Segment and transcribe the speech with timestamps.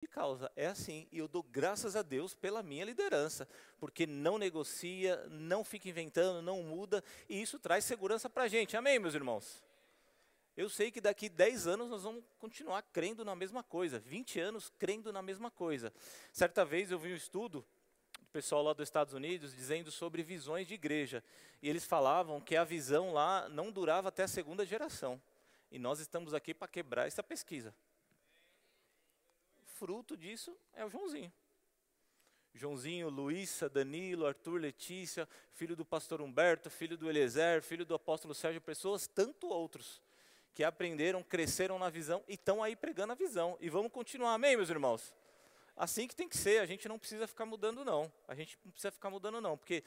[0.00, 0.50] de causa.
[0.56, 1.06] É assim.
[1.12, 3.46] E eu dou graças a Deus pela minha liderança,
[3.78, 8.76] porque não negocia, não fica inventando, não muda, e isso traz segurança para a gente.
[8.76, 9.62] Amém, meus irmãos?
[10.56, 14.72] Eu sei que daqui 10 anos nós vamos continuar crendo na mesma coisa, 20 anos
[14.78, 15.92] crendo na mesma coisa.
[16.32, 17.64] Certa vez eu vi um estudo
[18.18, 21.22] do pessoal lá dos Estados Unidos dizendo sobre visões de igreja,
[21.62, 25.20] e eles falavam que a visão lá não durava até a segunda geração.
[25.70, 27.74] E nós estamos aqui para quebrar essa pesquisa
[29.80, 31.32] fruto disso é o Joãozinho.
[32.52, 38.34] Joãozinho, Luísa, Danilo, Arthur, Letícia, filho do pastor Humberto, filho do Eliezer, filho do apóstolo
[38.34, 40.02] Sérgio Pessoas, tanto outros
[40.52, 43.56] que aprenderam, cresceram na visão e estão aí pregando a visão.
[43.58, 45.14] E vamos continuar, amém, meus irmãos?
[45.74, 48.12] Assim que tem que ser, a gente não precisa ficar mudando, não.
[48.28, 49.82] A gente não precisa ficar mudando, não, porque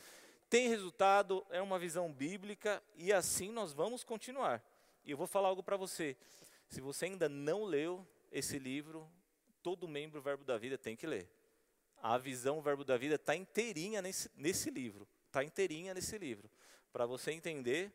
[0.49, 4.59] tem resultado, é uma visão bíblica e assim nós vamos continuar.
[5.05, 6.17] E eu vou falar algo para você.
[6.67, 9.07] Se você ainda não leu esse livro,
[9.63, 11.27] todo membro Verbo da Vida tem que ler.
[11.97, 15.07] A visão Verbo da Vida está inteirinha nesse, nesse livro.
[15.27, 16.49] Está inteirinha nesse livro.
[16.91, 17.91] Para você entender,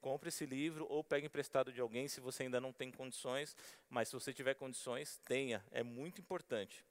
[0.00, 3.56] compre esse livro ou pegue emprestado de alguém se você ainda não tem condições.
[3.88, 5.64] Mas se você tiver condições, tenha.
[5.70, 6.84] É muito importante.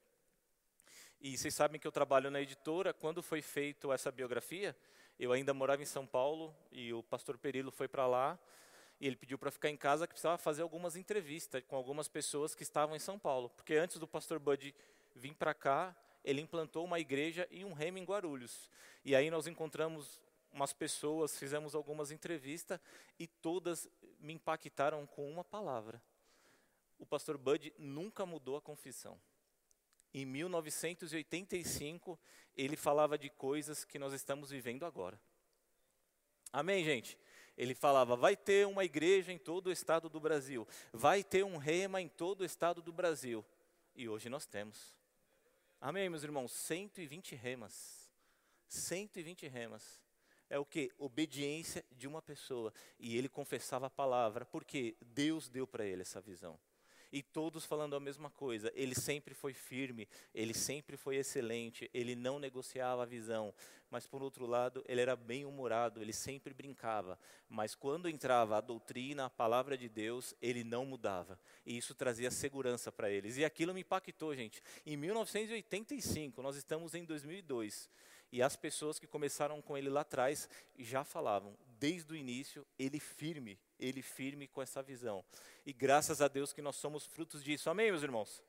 [1.20, 2.94] E vocês sabem que eu trabalho na editora.
[2.94, 4.76] Quando foi feita essa biografia,
[5.20, 8.40] eu ainda morava em São Paulo e o pastor Perilo foi para lá
[9.02, 12.54] e ele pediu para ficar em casa que precisava fazer algumas entrevistas com algumas pessoas
[12.54, 13.50] que estavam em São Paulo.
[13.50, 14.76] Porque antes do pastor Bud
[15.16, 18.70] vir para cá, ele implantou uma igreja e um remo em Guarulhos.
[19.04, 20.22] E aí nós encontramos
[20.54, 22.80] umas pessoas, fizemos algumas entrevistas
[23.18, 26.00] e todas me impactaram com uma palavra.
[27.00, 29.20] O pastor Bud nunca mudou a confissão.
[30.14, 32.20] Em 1985,
[32.56, 35.20] ele falava de coisas que nós estamos vivendo agora.
[36.54, 37.18] Amém, gente?
[37.58, 41.58] Ele falava: vai ter uma igreja em todo o estado do Brasil, vai ter um
[41.58, 43.46] rema em todo o estado do Brasil.
[43.96, 44.96] E hoje nós temos.
[45.80, 46.52] Amém, meus irmãos?
[46.52, 48.10] 120 remas.
[48.68, 50.00] 120 remas.
[50.50, 50.92] É o que?
[50.98, 52.74] Obediência de uma pessoa.
[53.00, 56.60] E ele confessava a palavra, porque Deus deu para ele essa visão
[57.12, 58.72] e todos falando a mesma coisa.
[58.76, 63.54] Ele sempre foi firme, ele sempre foi excelente, ele não negociava a visão,
[63.90, 68.62] mas por outro lado, ele era bem humorado, ele sempre brincava, mas quando entrava a
[68.62, 71.38] doutrina, a palavra de Deus, ele não mudava.
[71.66, 73.36] E isso trazia segurança para eles.
[73.38, 74.64] E aquilo me impactou, gente.
[74.86, 77.90] Em 1985, nós estamos em 2002.
[78.32, 80.48] E as pessoas que começaram com ele lá atrás
[80.80, 85.26] já falavam, desde o início, ele firme, ele firme com essa visão.
[85.66, 87.70] E graças a Deus que nós somos frutos disso.
[87.70, 88.42] Amém, meus irmãos?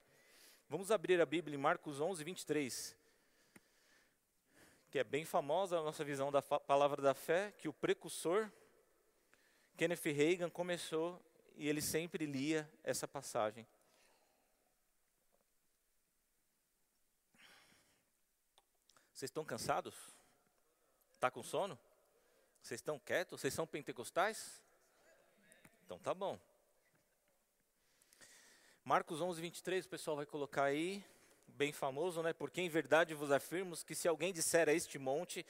[0.68, 2.96] Vamos abrir a Bíblia em Marcos 11, 23.
[4.90, 8.50] Que é bem famosa a nossa visão da palavra da fé, que o precursor,
[9.76, 11.20] Kenneth Reagan, começou
[11.56, 13.66] e ele sempre lia essa passagem.
[19.12, 19.94] Vocês estão cansados?
[21.14, 21.78] Está com sono?
[22.60, 23.40] Vocês estão quietos?
[23.40, 24.61] Vocês são pentecostais?
[25.84, 26.38] Então tá bom.
[28.84, 31.04] Marcos 11, 23, o pessoal vai colocar aí,
[31.46, 32.32] bem famoso, né?
[32.32, 35.46] Porque em verdade vos afirmo que se alguém disser a este monte,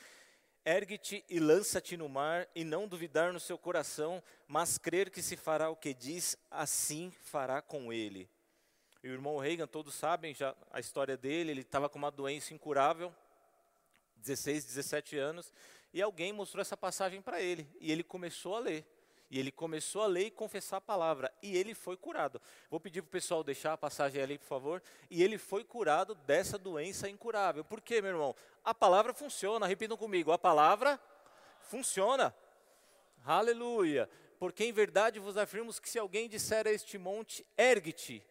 [0.65, 5.37] ergue-te e lança-te no mar, e não duvidar no seu coração, mas crer que se
[5.37, 8.29] fará o que diz, assim fará com ele.
[9.03, 12.55] E o irmão Reagan, todos sabem já a história dele, ele estava com uma doença
[12.55, 13.13] incurável,
[14.17, 15.53] 16, 17 anos,
[15.93, 18.87] e alguém mostrou essa passagem para ele, e ele começou a ler.
[19.33, 22.39] E ele começou a ler e confessar a palavra, e ele foi curado.
[22.71, 24.83] Vou pedir para o pessoal deixar a passagem ali, por favor.
[25.11, 27.65] E ele foi curado dessa doença incurável.
[27.65, 28.37] Por quê, meu irmão?
[28.63, 31.01] A palavra funciona, repitam comigo, a palavra
[31.63, 32.35] funciona.
[33.25, 34.07] Aleluia.
[34.39, 38.23] Porque em verdade vos afirmo que se alguém disser a este monte, ergue-te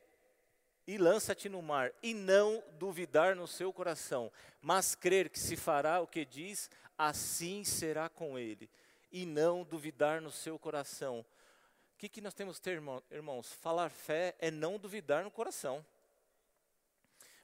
[0.85, 4.31] e lança-te no mar, e não duvidar no seu coração,
[4.62, 8.69] mas crer que se fará o que diz, assim será com ele,
[9.11, 11.19] e não duvidar no seu coração.
[11.19, 13.53] O que, que nós temos que ter, irmãos?
[13.53, 15.85] Falar fé é não duvidar no coração.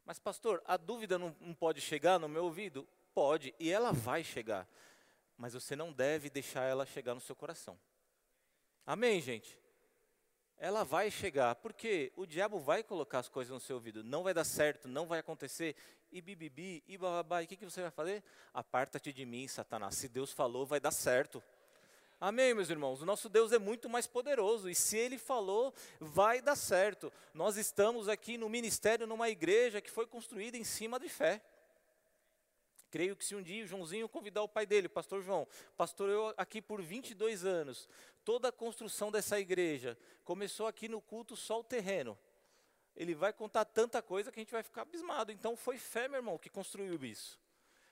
[0.05, 2.87] Mas, pastor, a dúvida não, não pode chegar no meu ouvido?
[3.13, 4.67] Pode, e ela vai chegar.
[5.37, 7.77] Mas você não deve deixar ela chegar no seu coração.
[8.85, 9.59] Amém, gente?
[10.57, 14.33] ela vai chegar, porque o diabo vai colocar as coisas no seu ouvido, não vai
[14.33, 15.75] dar certo, não vai acontecer,
[16.11, 18.23] e bibibi, e bababá, e o que, que você vai fazer?
[18.53, 21.43] Aparta-te de mim, Satanás, se Deus falou, vai dar certo.
[22.19, 22.99] Amém, meus irmãos?
[22.99, 27.13] O nosso Deus é muito mais poderoso, e se Ele falou, vai dar certo.
[27.31, 31.39] Nós estamos aqui no ministério, numa igreja que foi construída em cima de fé.
[32.89, 36.59] Creio que se um dia o Joãozinho convidar o pai dele, pastor João, pastoreou aqui
[36.59, 37.87] por 22 anos,
[38.25, 42.17] toda a construção dessa igreja começou aqui no culto só o terreno.
[42.95, 45.31] Ele vai contar tanta coisa que a gente vai ficar abismado.
[45.31, 47.39] Então foi fé, meu irmão, que construiu isso.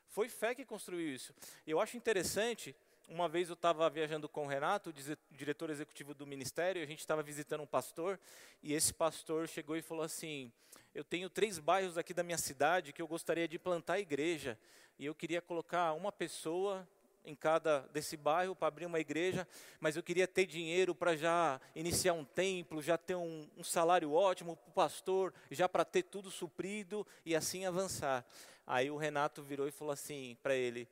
[0.07, 1.33] Foi fé que construiu isso.
[1.67, 2.75] Eu acho interessante,
[3.07, 4.93] uma vez eu estava viajando com o Renato,
[5.31, 8.19] diretor executivo do ministério, a gente estava visitando um pastor,
[8.61, 10.51] e esse pastor chegou e falou assim:
[10.93, 14.57] Eu tenho três bairros aqui da minha cidade que eu gostaria de plantar igreja,
[14.97, 16.87] e eu queria colocar uma pessoa
[17.23, 19.47] em cada desse bairro para abrir uma igreja,
[19.79, 24.13] mas eu queria ter dinheiro para já iniciar um templo, já ter um, um salário
[24.13, 28.23] ótimo para o pastor, já para ter tudo suprido e assim avançar.
[28.67, 30.87] Aí o Renato virou e falou assim para ele: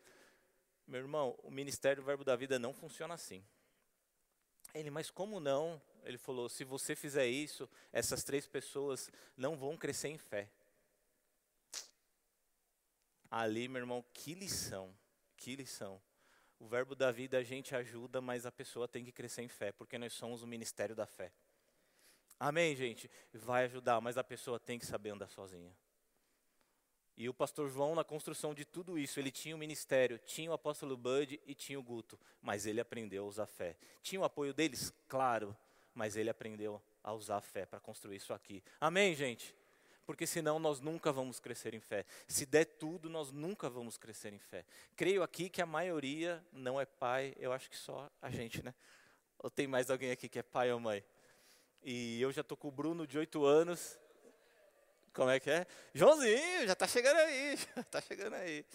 [0.86, 3.44] Meu irmão, o ministério do Verbo da Vida não funciona assim.
[4.74, 5.82] Ele, mas como não?
[6.04, 10.50] Ele falou: Se você fizer isso, essas três pessoas não vão crescer em fé.
[13.30, 14.96] Ali, meu irmão, que lição,
[15.38, 16.02] que lição.
[16.60, 19.72] O verbo da vida a gente ajuda, mas a pessoa tem que crescer em fé,
[19.72, 21.32] porque nós somos o ministério da fé.
[22.40, 23.10] Amém, gente?
[23.34, 25.76] Vai ajudar, mas a pessoa tem que saber andar sozinha.
[27.16, 30.54] E o pastor João, na construção de tudo isso, ele tinha o ministério, tinha o
[30.54, 33.78] apóstolo Bud e tinha o Guto, mas ele aprendeu a usar fé.
[34.02, 34.92] Tinha o apoio deles?
[35.08, 35.56] Claro,
[35.94, 38.64] mas ele aprendeu a usar a fé para construir isso aqui.
[38.82, 39.56] Amém, gente?
[40.06, 42.06] Porque senão nós nunca vamos crescer em fé.
[42.28, 44.66] Se der tudo, nós nunca vamos crescer em fé.
[44.96, 48.74] Creio aqui que a maioria não é pai, eu acho que só a gente, né?
[49.38, 51.04] Ou tem mais alguém aqui que é pai ou mãe?
[51.84, 54.00] E eu já estou com o Bruno de oito anos,
[55.14, 55.68] como é que é?
[55.94, 58.66] Joãozinho, já está chegando aí, já está chegando aí.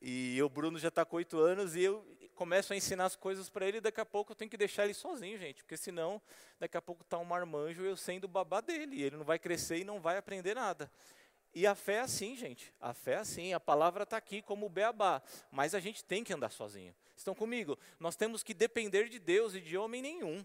[0.00, 2.04] E o Bruno já está com oito anos e eu
[2.34, 4.84] começo a ensinar as coisas para ele e daqui a pouco eu tenho que deixar
[4.84, 5.62] ele sozinho, gente.
[5.62, 6.20] Porque senão,
[6.58, 8.96] daqui a pouco está um marmanjo eu sendo o babá dele.
[8.96, 10.90] E ele não vai crescer e não vai aprender nada.
[11.54, 12.74] E a fé é assim, gente.
[12.80, 13.54] A fé é assim.
[13.54, 15.22] A palavra está aqui como o beabá.
[15.50, 16.94] Mas a gente tem que andar sozinho.
[17.16, 17.78] Estão comigo?
[18.00, 20.44] Nós temos que depender de Deus e de homem nenhum.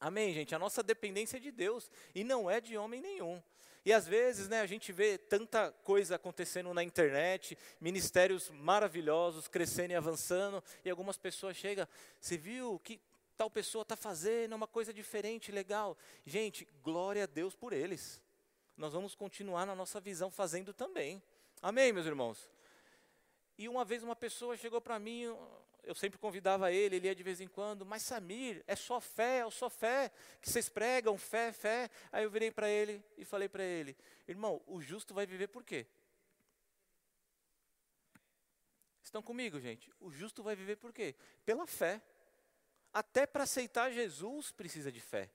[0.00, 0.54] Amém, gente?
[0.54, 3.42] A nossa dependência é de Deus e não é de homem nenhum.
[3.86, 9.92] E às vezes, né, a gente vê tanta coisa acontecendo na internet, ministérios maravilhosos crescendo
[9.92, 11.86] e avançando, e algumas pessoas chegam,
[12.20, 13.00] você viu que
[13.36, 15.96] tal pessoa está fazendo uma coisa diferente, legal.
[16.24, 18.20] Gente, glória a Deus por eles.
[18.76, 21.22] Nós vamos continuar na nossa visão fazendo também.
[21.62, 22.50] Amém, meus irmãos?
[23.56, 25.32] E uma vez uma pessoa chegou para mim,
[25.86, 29.38] eu sempre convidava ele, ele ia de vez em quando, mas Samir, é só fé,
[29.46, 30.10] é só fé
[30.42, 31.88] que vocês pregam, fé, fé.
[32.10, 33.96] Aí eu virei para ele e falei para ele,
[34.26, 35.86] irmão, o justo vai viver por quê?
[39.00, 39.90] Estão comigo, gente?
[40.00, 41.14] O justo vai viver por quê?
[41.44, 42.02] Pela fé.
[42.92, 45.30] Até para aceitar Jesus precisa de fé.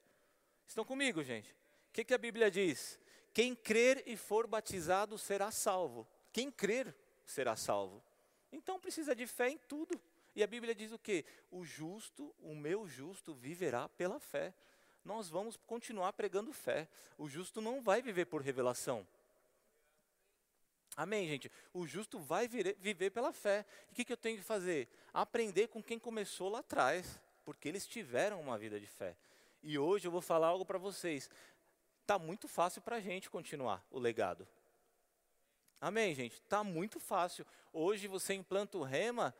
[0.68, 1.52] Estão comigo, gente?
[1.90, 3.00] O que, que a Bíblia diz?
[3.34, 6.06] Quem crer e for batizado será salvo.
[6.34, 6.94] Quem crer
[7.24, 8.04] será salvo.
[8.52, 10.02] Então precisa de fé em tudo.
[10.36, 11.26] E a Bíblia diz o quê?
[11.50, 14.54] O justo, o meu justo, viverá pela fé.
[15.04, 16.88] Nós vamos continuar pregando fé.
[17.18, 19.06] O justo não vai viver por revelação.
[20.96, 21.52] Amém, gente?
[21.74, 23.66] O justo vai viver pela fé.
[23.90, 24.90] E o que, que eu tenho que fazer?
[25.14, 29.16] Aprender com quem começou lá atrás, porque eles tiveram uma vida de fé.
[29.64, 31.30] E hoje eu vou falar algo para vocês.
[32.02, 34.48] Está muito fácil para a gente continuar o legado.
[35.80, 36.34] Amém, gente?
[36.34, 37.46] Está muito fácil.
[37.74, 39.34] Hoje você implanta o rema,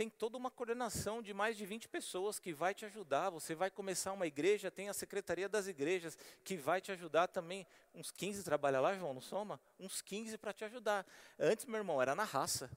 [0.00, 3.28] tem toda uma coordenação de mais de 20 pessoas que vai te ajudar.
[3.28, 7.66] Você vai começar uma igreja, tem a secretaria das igrejas que vai te ajudar também.
[7.94, 9.60] Uns 15 trabalha lá, João, não soma?
[9.78, 11.06] Uns 15 para te ajudar.
[11.38, 12.70] Antes, meu irmão, era na raça.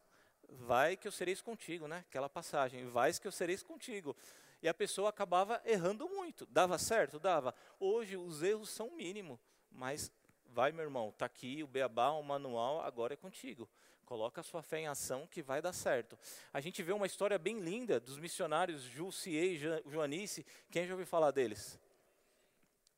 [0.50, 2.04] Vai que eu sereis contigo, né?
[2.10, 2.90] Aquela passagem.
[2.90, 4.14] Vais que eu sereis contigo.
[4.62, 6.46] E a pessoa acabava errando muito.
[6.48, 7.22] Dava certo?
[7.22, 7.56] Dava.
[7.80, 9.40] Hoje os erros são mínimos,
[9.72, 10.12] mas
[10.48, 13.70] vai, meu irmão, está aqui o beabá, o manual, agora é contigo.
[14.06, 16.18] Coloca a sua fé em ação que vai dar certo.
[16.52, 20.46] A gente vê uma história bem linda dos missionários Jussier e Joanice.
[20.70, 21.80] Quem já ouviu falar deles?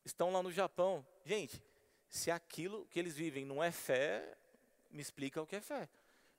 [0.04, 1.06] Estão lá no Japão.
[1.24, 1.62] Gente,
[2.08, 4.36] se aquilo que eles vivem não é fé,
[4.90, 5.88] me explica o que é fé.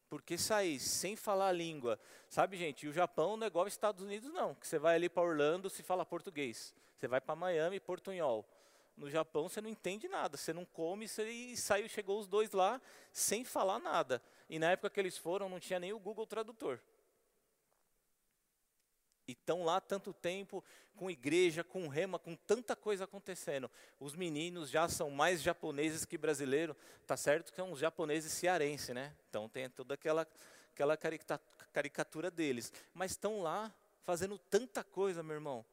[0.09, 2.87] Porque sair sem falar a língua, sabe, gente?
[2.87, 4.55] O Japão não é igual aos Estados Unidos, não.
[4.55, 6.73] Que você vai ali para Orlando, se fala português.
[6.95, 8.45] Você vai para Miami, portunhol.
[8.95, 12.51] No Japão você não entende nada, você não come, você, e saiu, chegou os dois
[12.51, 12.81] lá
[13.11, 14.21] sem falar nada.
[14.49, 16.79] E na época que eles foram, não tinha nem o Google Tradutor.
[19.27, 20.63] E estão lá tanto tempo,
[20.95, 23.69] com igreja, com rema, com tanta coisa acontecendo.
[23.99, 26.77] Os meninos já são mais japoneses que brasileiros.
[27.05, 29.13] Tá certo que são os japoneses cearenses, né?
[29.29, 30.25] Então tem toda aquela,
[30.73, 30.97] aquela
[31.73, 32.71] caricatura deles.
[32.93, 35.65] Mas estão lá fazendo tanta coisa, meu irmão.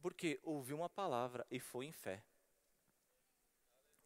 [0.00, 2.22] Porque ouviu uma palavra e foi em fé.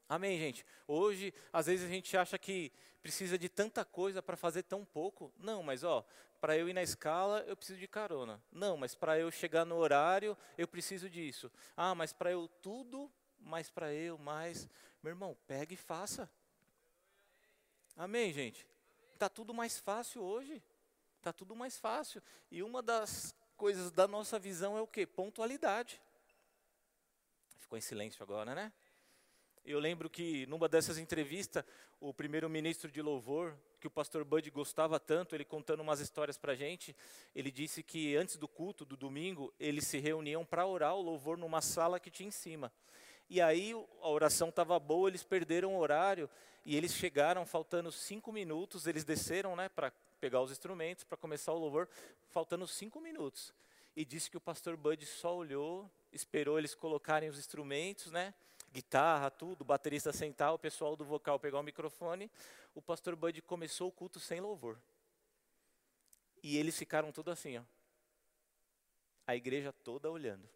[0.09, 0.65] Amém, gente?
[0.87, 2.73] Hoje, às vezes a gente acha que
[3.03, 5.33] precisa de tanta coisa para fazer tão pouco.
[5.39, 6.07] Não, mas ó,
[6.41, 8.41] para eu ir na escala, eu preciso de carona.
[8.53, 11.51] Não, mas para eu chegar no horário, eu preciso disso.
[11.77, 14.69] Ah, mas para eu tudo, mais para eu, mais.
[15.03, 16.31] Meu irmão, pega e faça.
[17.97, 18.67] Amém, gente?
[19.15, 20.63] Está tudo mais fácil hoje.
[21.19, 22.23] Está tudo mais fácil.
[22.51, 25.07] E uma das coisas da nossa visão é o quê?
[25.07, 26.01] Pontualidade.
[27.57, 28.73] Ficou em silêncio agora, né?
[29.67, 31.65] Eu lembro que numa dessas entrevistas,
[32.01, 36.53] o primeiro-ministro de louvor, que o pastor Bud gostava tanto, ele contando umas histórias para
[36.53, 36.95] a gente,
[37.35, 41.37] ele disse que antes do culto, do domingo, eles se reuniam para orar o louvor
[41.37, 42.73] numa sala que tinha em cima.
[43.29, 46.31] E aí a oração estava boa, eles perderam o horário
[46.65, 51.53] e eles chegaram faltando cinco minutos, eles desceram né, para pegar os instrumentos, para começar
[51.53, 51.89] o louvor,
[52.29, 53.53] faltando cinco minutos.
[53.97, 58.33] E disse que o pastor Bud só olhou, esperou eles colocarem os instrumentos, né?
[58.77, 62.31] Guitarra, tudo, o baterista sentar, o pessoal do vocal pegar o microfone,
[62.75, 64.79] o pastor Bud começou o culto sem louvor.
[66.43, 67.63] E eles ficaram tudo assim, ó.
[69.27, 70.47] A igreja toda olhando.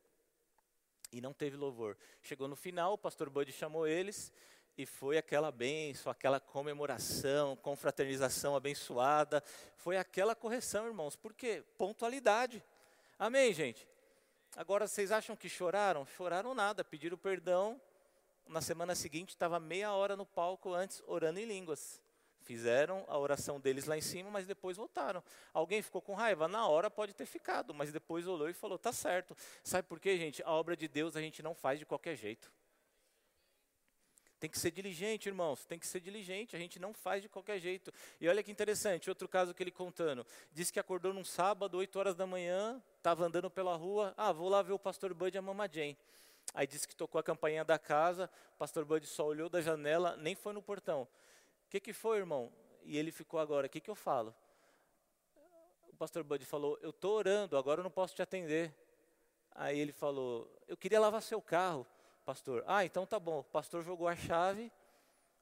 [1.11, 1.97] E não teve louvor.
[2.23, 4.31] Chegou no final, o pastor Bud chamou eles
[4.77, 9.43] e foi aquela benção, aquela comemoração, confraternização abençoada.
[9.79, 11.17] Foi aquela correção, irmãos.
[11.17, 11.65] Por quê?
[11.79, 12.63] Pontualidade.
[13.19, 13.89] Amém, gente?
[14.55, 16.05] Agora, vocês acham que choraram?
[16.05, 17.81] Choraram nada, pediram perdão,
[18.51, 22.03] na semana seguinte estava meia hora no palco antes orando em línguas.
[22.43, 25.23] Fizeram a oração deles lá em cima, mas depois voltaram.
[25.53, 26.49] Alguém ficou com raiva?
[26.49, 29.37] Na hora pode ter ficado, mas depois olhou e falou: tá certo.
[29.63, 30.43] Sabe por quê, gente?
[30.43, 32.51] A obra de Deus a gente não faz de qualquer jeito.
[34.41, 35.67] Tem que ser diligente, irmãos.
[35.67, 36.57] Tem que ser diligente.
[36.57, 37.93] A gente não faz de qualquer jeito.
[38.19, 40.27] E olha que interessante, outro caso que ele contando.
[40.51, 44.15] Diz que acordou num sábado, 8 horas da manhã, estava andando pela rua.
[44.17, 45.97] Ah, vou lá ver o pastor Bud e a Mama Jane.
[46.53, 50.17] Aí disse que tocou a campainha da casa, o pastor Bud só olhou da janela,
[50.17, 51.03] nem foi no portão.
[51.03, 52.53] O que, que foi, irmão?
[52.83, 54.35] E ele ficou agora, o que, que eu falo?
[55.89, 58.75] O pastor Bud falou, eu estou orando, agora eu não posso te atender.
[59.53, 61.87] Aí ele falou, eu queria lavar seu carro,
[62.25, 62.65] pastor.
[62.67, 63.41] Ah, então tá bom.
[63.41, 64.73] O pastor jogou a chave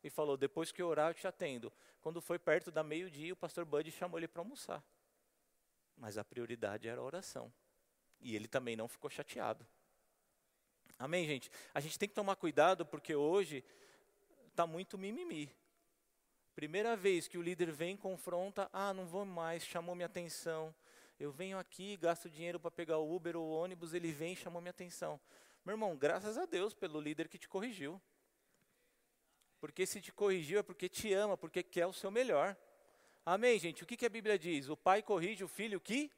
[0.02, 1.72] e falou, depois que eu orar eu te atendo.
[2.00, 4.82] Quando foi perto da meio-dia, o pastor Bud chamou ele para almoçar.
[5.96, 7.52] Mas a prioridade era a oração.
[8.20, 9.66] E ele também não ficou chateado.
[10.98, 11.48] Amém, gente?
[11.72, 13.64] A gente tem que tomar cuidado porque hoje
[14.48, 15.48] está muito mimimi.
[16.56, 20.74] Primeira vez que o líder vem confronta, ah, não vou mais, chamou minha atenção.
[21.20, 24.36] Eu venho aqui, gasto dinheiro para pegar o Uber ou o ônibus, ele vem e
[24.36, 25.20] chamou minha atenção.
[25.64, 28.02] Meu irmão, graças a Deus pelo líder que te corrigiu.
[29.60, 32.56] Porque se te corrigiu é porque te ama, porque quer o seu melhor.
[33.24, 33.84] Amém, gente?
[33.84, 34.68] O que, que a Bíblia diz?
[34.68, 36.10] O pai corrige o filho que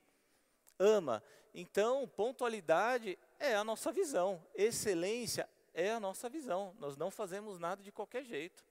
[0.78, 1.22] ama.
[1.52, 4.40] Então, pontualidade é a nossa visão.
[4.54, 6.76] Excelência é a nossa visão.
[6.78, 8.64] Nós não fazemos nada de qualquer jeito.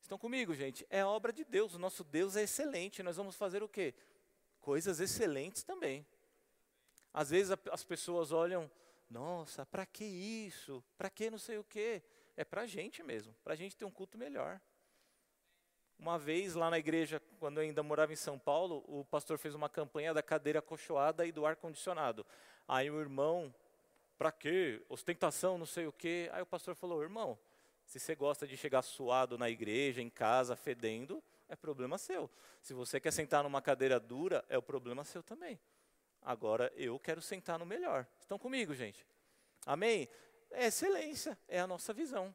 [0.00, 0.86] Estão comigo, gente?
[0.88, 1.74] É a obra de Deus.
[1.74, 3.02] O nosso Deus é excelente.
[3.02, 3.92] Nós vamos fazer o quê?
[4.60, 6.06] Coisas excelentes também.
[7.12, 8.70] Às vezes as pessoas olham,
[9.10, 10.82] nossa, para que isso?
[10.96, 12.02] Para que não sei o quê?
[12.36, 14.60] É para a gente mesmo, para a gente ter um culto melhor.
[15.98, 19.54] Uma vez lá na igreja, quando eu ainda morava em São Paulo, o pastor fez
[19.54, 22.26] uma campanha da cadeira acolchoada e do ar condicionado.
[22.72, 23.54] Aí o irmão,
[24.16, 24.82] para quê?
[24.88, 26.30] Ostentação, não sei o quê.
[26.32, 27.38] Aí o pastor falou: irmão,
[27.84, 32.30] se você gosta de chegar suado na igreja, em casa, fedendo, é problema seu.
[32.62, 35.60] Se você quer sentar numa cadeira dura, é o problema seu também.
[36.22, 38.06] Agora eu quero sentar no melhor.
[38.18, 39.06] Estão comigo, gente?
[39.66, 40.08] Amém?
[40.50, 42.34] É excelência, é a nossa visão.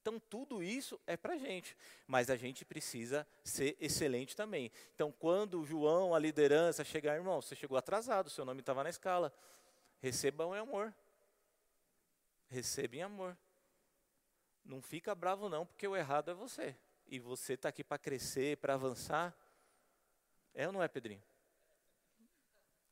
[0.00, 4.70] Então, tudo isso é para a gente, mas a gente precisa ser excelente também.
[4.94, 8.90] Então, quando o João, a liderança, chegar, irmão, você chegou atrasado, seu nome estava na
[8.90, 9.32] escala.
[10.00, 10.94] Recebam em amor.
[12.48, 13.36] Receba em amor.
[14.64, 16.76] Não fica bravo, não, porque o errado é você.
[17.06, 19.36] E você está aqui para crescer, para avançar.
[20.54, 21.22] É ou não é, Pedrinho?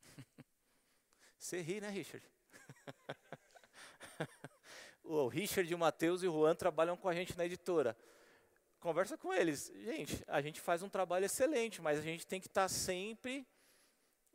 [1.39, 2.25] Você ri, né, Richard?
[5.03, 7.95] o Richard, o Matheus e o Juan trabalham com a gente na editora.
[8.79, 9.71] Conversa com eles.
[9.83, 13.45] Gente, a gente faz um trabalho excelente, mas a gente tem que estar tá sempre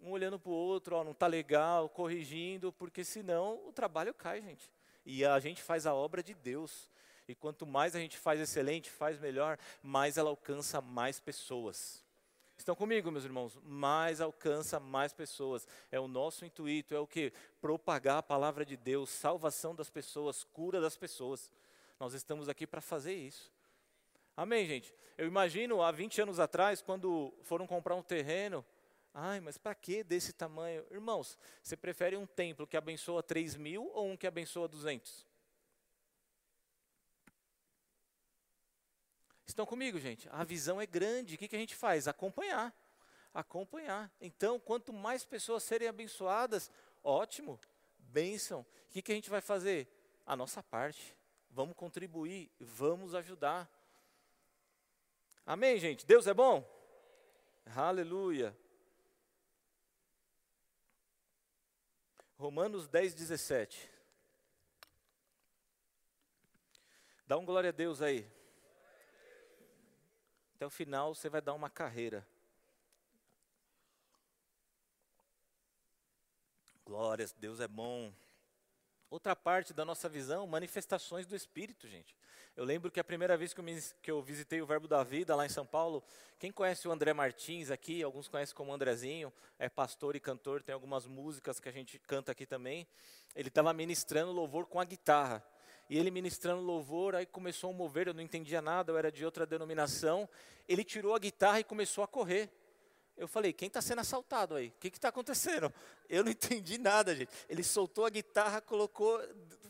[0.01, 4.41] um olhando para o outro, ó, não está legal, corrigindo, porque senão o trabalho cai,
[4.41, 4.71] gente.
[5.05, 6.89] E a gente faz a obra de Deus.
[7.27, 12.03] E quanto mais a gente faz excelente, faz melhor, mais ela alcança mais pessoas.
[12.59, 13.57] Estão comigo, meus irmãos?
[13.63, 15.67] Mais alcança mais pessoas.
[15.93, 17.33] É o nosso intuito, é o que?
[17.61, 21.51] Propagar a palavra de Deus, salvação das pessoas, cura das pessoas.
[22.01, 23.51] Nós estamos aqui para fazer isso.
[24.37, 24.93] Amém, gente?
[25.17, 28.65] Eu imagino há 20 anos atrás, quando foram comprar um terreno,
[29.15, 30.85] ai, mas para que desse tamanho?
[30.91, 35.28] Irmãos, você prefere um templo que abençoa 3 mil ou um que abençoa 200?
[39.49, 40.29] Estão comigo, gente?
[40.31, 41.35] A visão é grande.
[41.35, 42.07] O que, que a gente faz?
[42.07, 42.73] Acompanhar.
[43.33, 44.13] Acompanhar.
[44.21, 46.71] Então, quanto mais pessoas serem abençoadas,
[47.03, 47.59] ótimo.
[47.99, 48.61] bênção.
[48.61, 49.89] O que, que a gente vai fazer?
[50.27, 51.17] A nossa parte.
[51.51, 53.69] Vamos contribuir, vamos ajudar.
[55.47, 56.05] Amém, gente?
[56.05, 56.63] Deus é bom?
[57.75, 58.57] Aleluia.
[62.37, 63.91] Romanos 10, 17.
[67.27, 68.31] Dá um glória a Deus aí.
[70.59, 72.27] Até o final você vai dar uma carreira.
[76.85, 78.13] Glórias, Deus é bom.
[79.09, 82.17] Outra parte da nossa visão, manifestações do Espírito, gente.
[82.57, 85.05] Eu lembro que a primeira vez que eu, me, que eu, visitei o Verbo da
[85.05, 86.03] Vida lá em São Paulo,
[86.41, 90.73] quem conhece o André Martins aqui, alguns conhecem como Andrezinho, é pastor e cantor, tem
[90.73, 92.85] algumas músicas que a gente canta aqui também.
[93.33, 95.41] Ele estava ministrando louvor com a guitarra.
[95.89, 99.25] E ele ministrando louvor, aí começou a mover, eu não entendia nada, eu era de
[99.25, 100.29] outra denominação.
[100.69, 102.51] Ele tirou a guitarra e começou a correr.
[103.17, 104.69] Eu falei, quem está sendo assaltado aí?
[104.69, 105.73] O que está acontecendo?
[106.09, 107.31] Eu não entendi nada, gente.
[107.49, 109.21] Ele soltou a guitarra, colocou,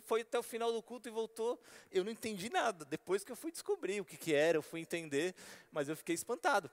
[0.05, 1.59] foi até o final do culto e voltou.
[1.91, 2.85] Eu não entendi nada.
[2.85, 5.35] Depois que eu fui descobrir o que, que era, eu fui entender,
[5.73, 6.71] mas eu fiquei espantado.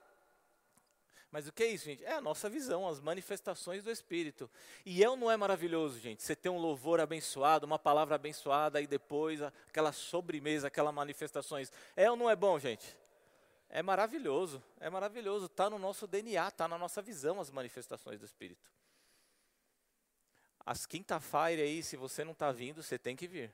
[1.36, 2.02] Mas o que é isso, gente?
[2.02, 4.50] É a nossa visão, as manifestações do Espírito.
[4.86, 6.22] E é ou não é maravilhoso, gente?
[6.22, 11.70] Você ter um louvor abençoado, uma palavra abençoada, e depois aquela sobremesa, aquelas manifestações.
[11.94, 12.96] É ou não é bom, gente?
[13.68, 15.44] É maravilhoso, é maravilhoso.
[15.44, 18.70] Está no nosso DNA, está na nossa visão as manifestações do Espírito.
[20.64, 23.52] As quinta-feira aí, se você não está vindo, você tem que vir.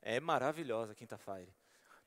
[0.00, 1.52] É maravilhosa a quinta-feira.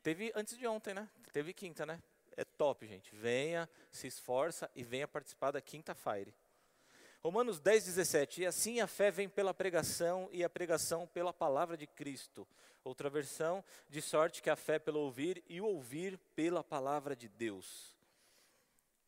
[0.01, 1.09] Teve antes de ontem, né?
[1.33, 2.01] Teve quinta, né?
[2.41, 3.15] É top, gente.
[3.15, 6.33] Venha, se esforça e venha participar da quinta-feira.
[7.21, 8.41] Romanos 10, 17.
[8.41, 12.47] E assim a fé vem pela pregação e a pregação pela palavra de Cristo.
[12.83, 17.29] Outra versão, de sorte que a fé pelo ouvir e o ouvir pela palavra de
[17.29, 17.95] Deus.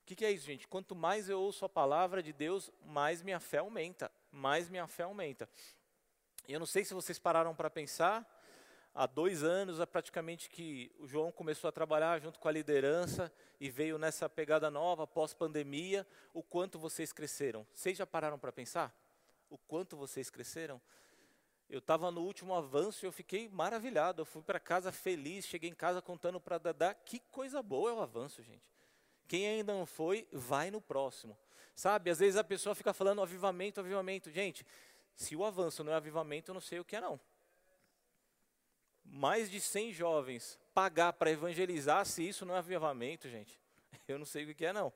[0.04, 0.68] O que, que é isso, gente?
[0.68, 4.12] Quanto mais eu ouço a palavra de Deus, mais minha fé aumenta.
[4.32, 5.50] Mais minha fé aumenta.
[6.48, 8.24] Eu não sei se vocês pararam para pensar,
[8.94, 13.32] há dois anos é praticamente que o João começou a trabalhar junto com a liderança
[13.60, 17.66] e veio nessa pegada nova, pós-pandemia, o quanto vocês cresceram.
[17.74, 18.96] Vocês já pararam para pensar?
[19.50, 20.82] O quanto vocês cresceram?
[21.70, 24.22] Eu estava no último avanço e eu fiquei maravilhado.
[24.22, 26.94] Eu fui para casa feliz, cheguei em casa contando para Dadá.
[26.94, 28.72] Que coisa boa é o avanço, gente.
[29.27, 31.38] Quem ainda não foi, vai no próximo.
[31.75, 34.29] Sabe, às vezes a pessoa fica falando avivamento, avivamento.
[34.29, 34.64] Gente,
[35.16, 37.20] se o avanço não é avivamento, eu não sei o que é não.
[39.03, 43.59] Mais de 100 jovens pagar para evangelizar, se isso não é avivamento, gente,
[44.07, 44.92] eu não sei o que é não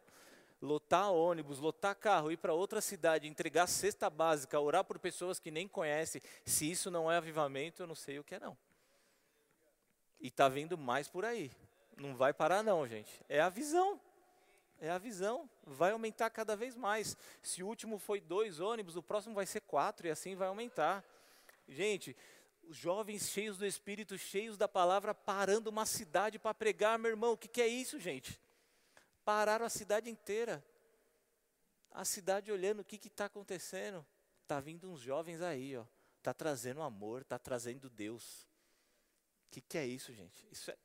[0.62, 5.52] lotar ônibus, lotar carro, ir para outra cidade, entregar cesta básica, orar por pessoas que
[5.52, 8.58] nem conhecem, se isso não é avivamento, eu não sei o que é não.
[10.20, 11.52] E está vindo mais por aí.
[11.96, 13.24] Não vai parar não, gente.
[13.30, 14.02] É a visão.
[14.80, 15.48] É a visão.
[15.64, 17.16] Vai aumentar cada vez mais.
[17.42, 21.04] Se o último foi dois ônibus, o próximo vai ser quatro e assim vai aumentar.
[21.68, 22.16] Gente,
[22.68, 27.34] os jovens cheios do Espírito, cheios da palavra, parando uma cidade para pregar, meu irmão,
[27.34, 28.40] o que, que é isso, gente?
[29.24, 30.64] Pararam a cidade inteira.
[31.92, 34.06] A cidade olhando o que está acontecendo.
[34.44, 35.86] Está vindo uns jovens aí, ó.
[36.18, 38.44] Está trazendo amor, está trazendo Deus.
[39.48, 40.46] O que, que é isso, gente?
[40.52, 40.78] Isso é...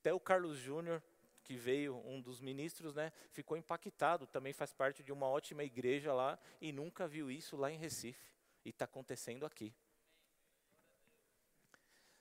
[0.00, 1.02] Até o Carlos Júnior,
[1.44, 4.26] que veio, um dos ministros, né, ficou impactado.
[4.26, 8.28] Também faz parte de uma ótima igreja lá e nunca viu isso lá em Recife.
[8.64, 9.72] E está acontecendo aqui.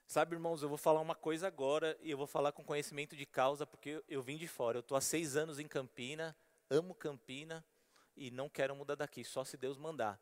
[0.08, 3.26] Sabe, irmãos, eu vou falar uma coisa agora e eu vou falar com conhecimento de
[3.26, 4.78] causa, porque eu, eu vim de fora.
[4.78, 6.34] Eu estou há seis anos em Campina,
[6.70, 7.63] amo Campina
[8.15, 10.17] e não quero mudar daqui, só se Deus mandar.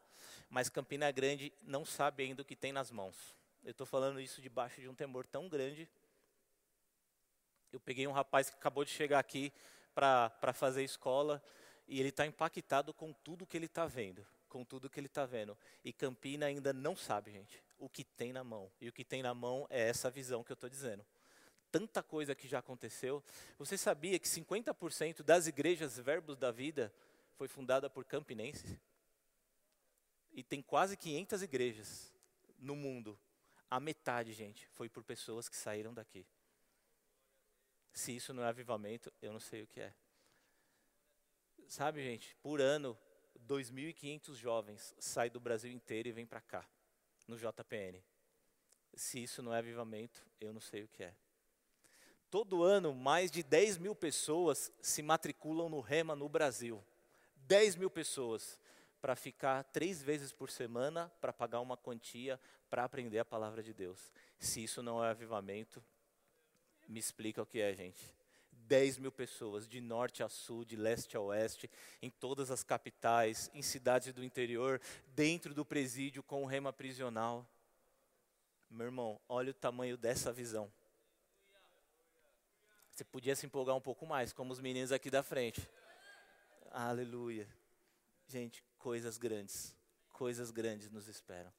[0.50, 3.36] Mas Campina Grande não sabe ainda o que tem nas mãos.
[3.64, 5.88] Eu estou falando isso debaixo de um temor tão grande.
[7.72, 9.54] Eu peguei um rapaz que acabou de chegar aqui
[9.94, 11.44] para fazer escola
[11.88, 15.26] e ele está impactado com tudo que ele está vendo, com tudo que ele está
[15.26, 15.58] vendo.
[15.84, 18.72] E Campina ainda não sabe, gente o que tem na mão.
[18.80, 21.06] E o que tem na mão é essa visão que eu estou dizendo.
[21.72, 23.24] Tanta coisa que já aconteceu.
[23.58, 26.94] Você sabia que 50% das igrejas Verbos da Vida
[27.34, 28.78] foi fundada por campinenses?
[30.32, 32.14] E tem quase 500 igrejas
[32.58, 33.20] no mundo.
[33.70, 36.26] A metade, gente, foi por pessoas que saíram daqui.
[37.94, 39.94] Se isso não é avivamento, eu não sei o que é.
[41.68, 42.98] Sabe, gente, por ano,
[43.48, 46.68] 2.500 jovens saem do Brasil inteiro e vêm para cá
[47.28, 48.04] no JPN.
[48.94, 51.14] Se isso não é avivamento, eu não sei o que é.
[52.30, 56.84] Todo ano, mais de 10 mil pessoas se matriculam no REMA no Brasil.
[57.48, 58.60] 10 mil pessoas
[59.02, 63.74] para ficar três vezes por semana para pagar uma quantia para aprender a palavra de
[63.74, 64.12] Deus.
[64.40, 65.84] Se isso não é avivamento,
[66.88, 68.14] me explica o que é, gente.
[68.68, 71.70] 10 mil pessoas, de norte a sul, de leste a oeste,
[72.02, 77.48] em todas as capitais, em cidades do interior, dentro do presídio com o rema prisional.
[78.70, 80.72] Meu irmão, olha o tamanho dessa visão.
[82.92, 85.68] Você podia se empolgar um pouco mais, como os meninos aqui da frente.
[86.72, 87.48] Aleluia.
[88.28, 89.76] Gente, coisas grandes,
[90.10, 91.54] coisas grandes nos esperam.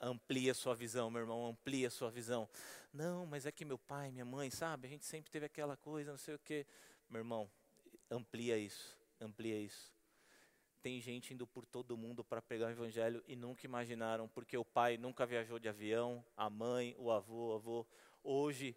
[0.00, 2.48] Amplia sua visão, meu irmão, amplia sua visão.
[2.92, 6.12] Não, mas é que meu pai, minha mãe, sabe, a gente sempre teve aquela coisa,
[6.12, 6.66] não sei o quê.
[7.08, 7.50] Meu irmão,
[8.10, 9.92] amplia isso, amplia isso.
[10.80, 14.64] Tem gente indo por todo mundo para pregar o evangelho e nunca imaginaram, porque o
[14.64, 17.86] pai nunca viajou de avião, a mãe, o avô, o avô.
[18.22, 18.76] Hoje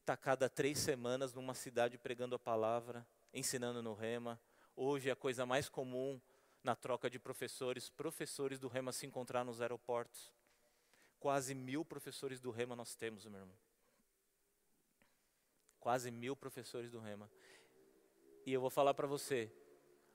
[0.00, 4.40] está cada três semanas numa cidade pregando a palavra, ensinando no rema.
[4.76, 6.20] Hoje a coisa mais comum
[6.62, 10.32] na troca de professores, professores do rema se encontrar nos aeroportos.
[11.22, 13.56] Quase mil professores do Rema nós temos, meu irmão.
[15.78, 17.30] Quase mil professores do Rema.
[18.44, 19.48] E eu vou falar para você,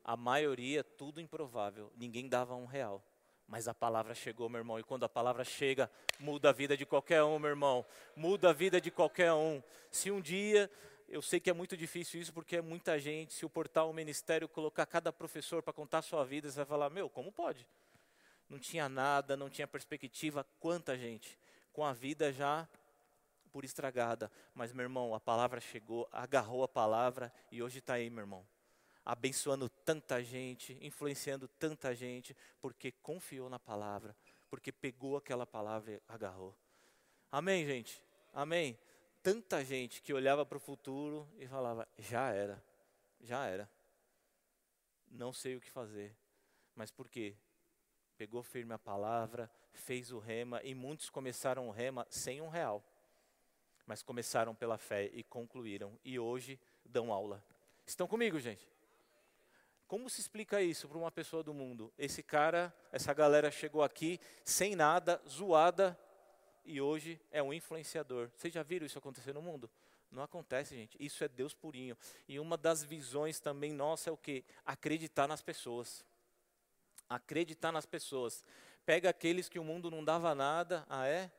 [0.04, 3.02] a maioria, tudo improvável, ninguém dava um real.
[3.48, 5.90] Mas a palavra chegou, meu irmão, e quando a palavra chega,
[6.20, 7.86] muda a vida de qualquer um, meu irmão.
[8.14, 9.64] Muda a vida de qualquer um.
[9.90, 10.70] Se um dia,
[11.08, 13.94] eu sei que é muito difícil isso, porque é muita gente, se o portal, o
[13.94, 17.66] ministério, colocar cada professor para contar a sua vida, você vai falar, meu, como pode?
[18.50, 20.46] Não tinha nada, não tinha perspectiva.
[20.60, 21.38] Quanta gente
[21.72, 22.68] com a vida já
[23.52, 24.32] por estragada.
[24.54, 28.48] Mas, meu irmão, a palavra chegou, agarrou a palavra e hoje está aí, meu irmão.
[29.06, 34.16] Abençoando tanta gente, influenciando tanta gente, porque confiou na palavra,
[34.50, 36.56] porque pegou aquela palavra e agarrou.
[37.32, 38.04] Amém, gente?
[38.34, 38.78] Amém?
[39.24, 42.64] Tanta gente que olhava para o futuro e falava: já era,
[43.22, 43.70] já era.
[45.10, 46.16] Não sei o que fazer.
[46.76, 47.36] Mas por quê?
[48.18, 52.84] Pegou firme a palavra, fez o rema, e muitos começaram o rema sem um real,
[53.86, 57.44] mas começaram pela fé e concluíram, e hoje dão aula.
[57.86, 58.68] Estão comigo, gente?
[59.88, 61.94] Como se explica isso para uma pessoa do mundo?
[61.98, 65.98] Esse cara, essa galera chegou aqui sem nada, zoada,
[66.66, 68.30] e hoje é um influenciador.
[68.36, 69.70] Vocês já viram isso acontecer no mundo?
[70.12, 70.98] Não acontece, gente.
[71.00, 71.98] Isso é Deus purinho.
[72.28, 74.44] E uma das visões também nossa é o que?
[74.66, 76.06] Acreditar nas pessoas
[77.10, 78.44] acreditar nas pessoas.
[78.86, 81.32] Pega aqueles que o mundo não dava nada, ah é?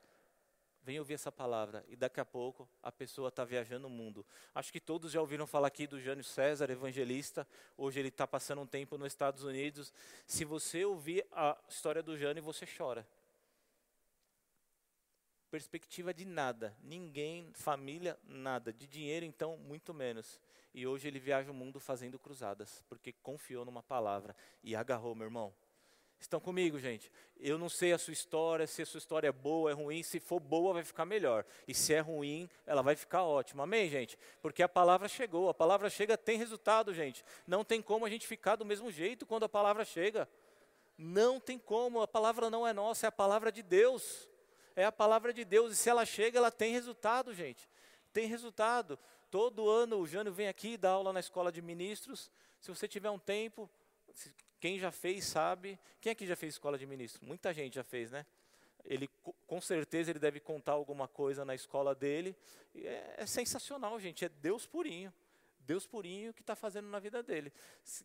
[0.82, 1.84] Vem ouvir essa palavra.
[1.88, 4.24] E daqui a pouco a pessoa está viajando o mundo.
[4.54, 7.46] Acho que todos já ouviram falar aqui do Jânio César, evangelista.
[7.76, 9.92] Hoje ele está passando um tempo nos Estados Unidos.
[10.26, 13.06] Se você ouvir a história do Jânio, você chora.
[15.50, 18.72] Perspectiva de nada, ninguém, família, nada.
[18.72, 20.40] De dinheiro, então, muito menos.
[20.74, 25.26] E hoje ele viaja o mundo fazendo cruzadas, porque confiou numa palavra e agarrou, meu
[25.26, 25.54] irmão.
[26.20, 27.12] Estão comigo, gente?
[27.38, 30.02] Eu não sei a sua história, se a sua história é boa, é ruim.
[30.02, 31.44] Se for boa, vai ficar melhor.
[31.66, 33.62] E se é ruim, ela vai ficar ótima.
[33.62, 34.18] Amém, gente?
[34.42, 35.48] Porque a palavra chegou.
[35.48, 37.24] A palavra chega, tem resultado, gente.
[37.46, 40.28] Não tem como a gente ficar do mesmo jeito quando a palavra chega.
[40.96, 42.02] Não tem como.
[42.02, 44.28] A palavra não é nossa, é a palavra de Deus.
[44.74, 45.72] É a palavra de Deus.
[45.72, 47.70] E se ela chega, ela tem resultado, gente.
[48.12, 48.98] Tem resultado.
[49.30, 52.30] Todo ano o Jânio vem aqui dar aula na escola de ministros.
[52.60, 53.70] Se você tiver um tempo,
[54.60, 55.78] quem já fez sabe.
[56.00, 57.20] Quem aqui já fez escola de ministros?
[57.26, 58.24] Muita gente já fez, né?
[58.84, 59.08] Ele
[59.46, 62.34] com certeza ele deve contar alguma coisa na escola dele.
[62.74, 64.24] É, é sensacional, gente.
[64.24, 65.12] É Deus purinho.
[65.60, 67.52] Deus purinho que está fazendo na vida dele.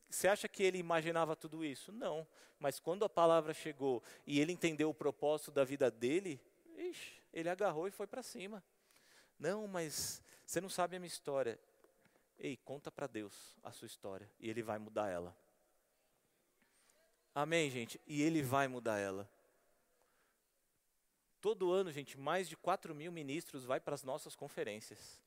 [0.09, 1.91] Você acha que ele imaginava tudo isso?
[1.93, 2.27] Não.
[2.59, 6.41] Mas quando a palavra chegou e ele entendeu o propósito da vida dele,
[6.77, 8.63] ixi, ele agarrou e foi para cima.
[9.39, 11.60] Não, mas você não sabe a minha história.
[12.38, 15.36] Ei, conta para Deus a sua história e Ele vai mudar ela.
[17.34, 17.99] Amém, gente?
[18.06, 19.29] E Ele vai mudar ela.
[21.41, 25.21] Todo ano, gente, mais de 4 mil ministros vai para as nossas conferências.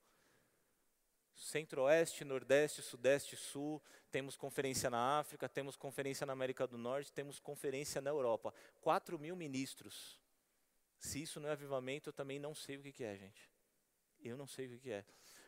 [1.35, 7.39] Centro-Oeste, Nordeste, Sudeste, Sul, temos conferência na África, temos conferência na América do Norte, temos
[7.39, 8.55] conferência na Europa.
[8.81, 10.19] 4 mil ministros.
[10.99, 13.51] Se isso não é avivamento, eu também não sei o que, que é, gente.
[14.29, 15.05] Eu não sei o que é.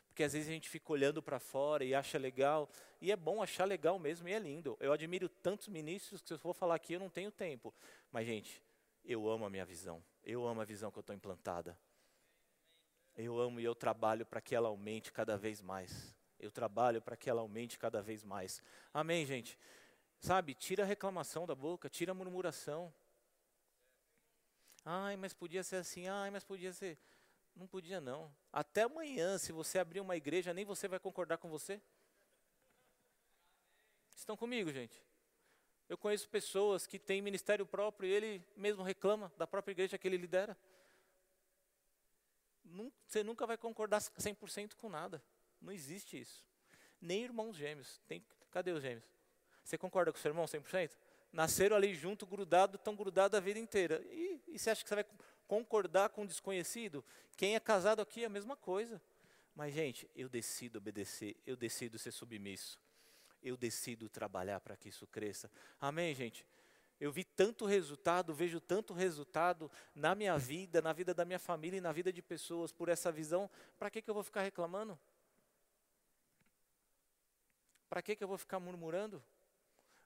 [0.08, 2.68] Porque às vezes a gente fica olhando para fora e acha legal,
[3.00, 4.76] e é bom achar legal mesmo, e é lindo.
[4.80, 7.72] Eu admiro tantos ministros que se eu for falar aqui eu não tenho tempo.
[8.10, 8.62] Mas, gente,
[9.04, 10.02] eu amo a minha visão.
[10.24, 11.78] Eu amo a visão que eu estou implantada.
[13.16, 16.14] Eu amo e eu trabalho para que ela aumente cada vez mais.
[16.38, 18.62] Eu trabalho para que ela aumente cada vez mais.
[18.92, 19.58] Amém, gente?
[20.20, 22.92] Sabe, tira a reclamação da boca, tira a murmuração.
[24.84, 26.98] Ai, mas podia ser assim, ai, mas podia ser.
[27.58, 28.32] Não podia não.
[28.52, 31.82] Até amanhã, se você abrir uma igreja, nem você vai concordar com você.
[34.16, 35.02] Estão comigo, gente?
[35.88, 40.06] Eu conheço pessoas que têm ministério próprio e ele mesmo reclama da própria igreja que
[40.06, 40.56] ele lidera.
[43.06, 45.20] Você nunca vai concordar 100% com nada.
[45.60, 46.46] Não existe isso.
[47.00, 48.00] Nem irmãos gêmeos.
[48.06, 49.04] Tem, cadê os gêmeos?
[49.64, 50.96] Você concorda com o seu irmão 100%?
[51.32, 54.00] Nasceram ali junto, grudado, estão grudados a vida inteira.
[54.10, 55.06] E, e você acha que você vai
[55.48, 57.04] concordar com um desconhecido?
[57.36, 59.02] Quem é casado aqui é a mesma coisa.
[59.56, 62.78] Mas, gente, eu decido obedecer, eu decido ser submisso,
[63.42, 65.50] eu decido trabalhar para que isso cresça.
[65.80, 66.46] Amém, gente?
[67.00, 71.78] Eu vi tanto resultado, vejo tanto resultado na minha vida, na vida da minha família
[71.78, 73.50] e na vida de pessoas por essa visão.
[73.78, 74.98] Para que, que eu vou ficar reclamando?
[77.88, 79.22] Para que, que eu vou ficar murmurando?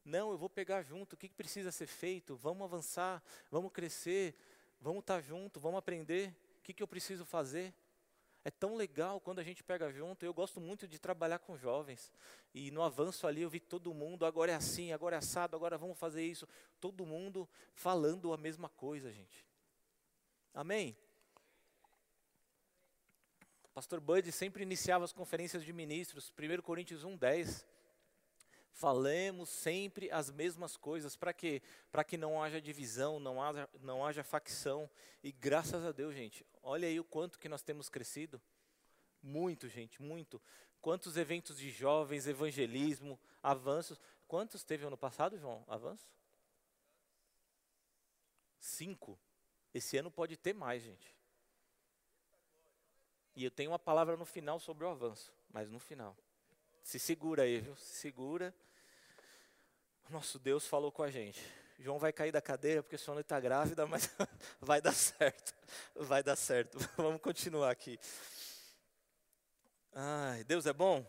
[0.04, 1.14] Não, eu vou pegar junto.
[1.14, 2.36] O que, que precisa ser feito?
[2.36, 4.34] Vamos avançar, vamos crescer,
[4.82, 6.34] vamos estar tá junto, vamos aprender.
[6.58, 7.72] O que, que eu preciso fazer?
[8.44, 10.24] É tão legal quando a gente pega junto.
[10.24, 12.12] Eu gosto muito de trabalhar com jovens.
[12.52, 15.78] E no avanço ali eu vi todo mundo, agora é assim, agora é assado, agora
[15.78, 16.46] vamos fazer isso.
[16.80, 19.46] Todo mundo falando a mesma coisa, gente.
[20.52, 20.96] Amém?
[23.72, 27.66] Pastor Bud sempre iniciava as conferências de ministros, 1 Coríntios 1, 10.
[28.72, 31.14] Falemos sempre as mesmas coisas.
[31.14, 31.62] Para quê?
[31.90, 34.88] Para que não haja divisão, não haja, não haja facção.
[35.22, 38.40] E graças a Deus, gente, olha aí o quanto que nós temos crescido.
[39.22, 40.40] Muito, gente, muito.
[40.80, 44.00] Quantos eventos de jovens, evangelismo, avanços.
[44.26, 45.62] Quantos teve ano passado, João?
[45.68, 46.10] Avanço?
[48.58, 49.18] Cinco.
[49.74, 51.14] Esse ano pode ter mais, gente.
[53.36, 56.16] E eu tenho uma palavra no final sobre o avanço, mas no final.
[56.82, 57.76] Se segura aí, viu?
[57.76, 58.54] Se segura.
[60.10, 61.40] Nosso Deus falou com a gente.
[61.78, 64.10] João vai cair da cadeira porque sua mãe está grávida, mas
[64.60, 65.54] vai dar certo.
[65.94, 66.78] Vai dar certo.
[66.96, 67.98] Vamos continuar aqui.
[69.92, 71.04] Ai, Deus é bom?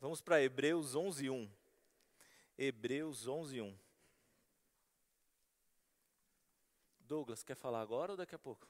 [0.00, 1.50] Vamos para Hebreus 11, 1.
[2.56, 3.78] Hebreus 11, 1.
[7.00, 8.68] Douglas, quer falar agora ou daqui a pouco?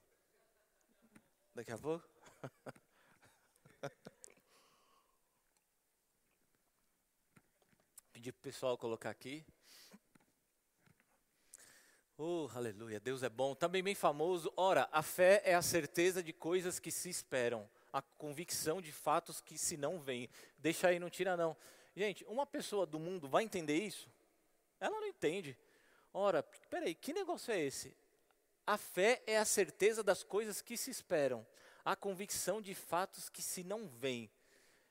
[1.55, 2.09] Daqui a pouco?
[8.21, 9.43] Pedir para o pessoal colocar aqui.
[12.19, 13.55] Oh, aleluia, Deus é bom.
[13.55, 14.53] Também bem famoso.
[14.59, 19.41] Ora, a fé é a certeza de coisas que se esperam, a convicção de fatos
[19.41, 20.29] que se não veem.
[20.59, 21.57] Deixa aí, não tira não.
[21.97, 24.13] Gente, uma pessoa do mundo vai entender isso?
[24.79, 25.57] Ela não entende.
[26.13, 27.97] Ora, peraí, que negócio é esse?
[28.67, 31.47] A fé é a certeza das coisas que se esperam,
[31.83, 34.31] a convicção de fatos que se não veem.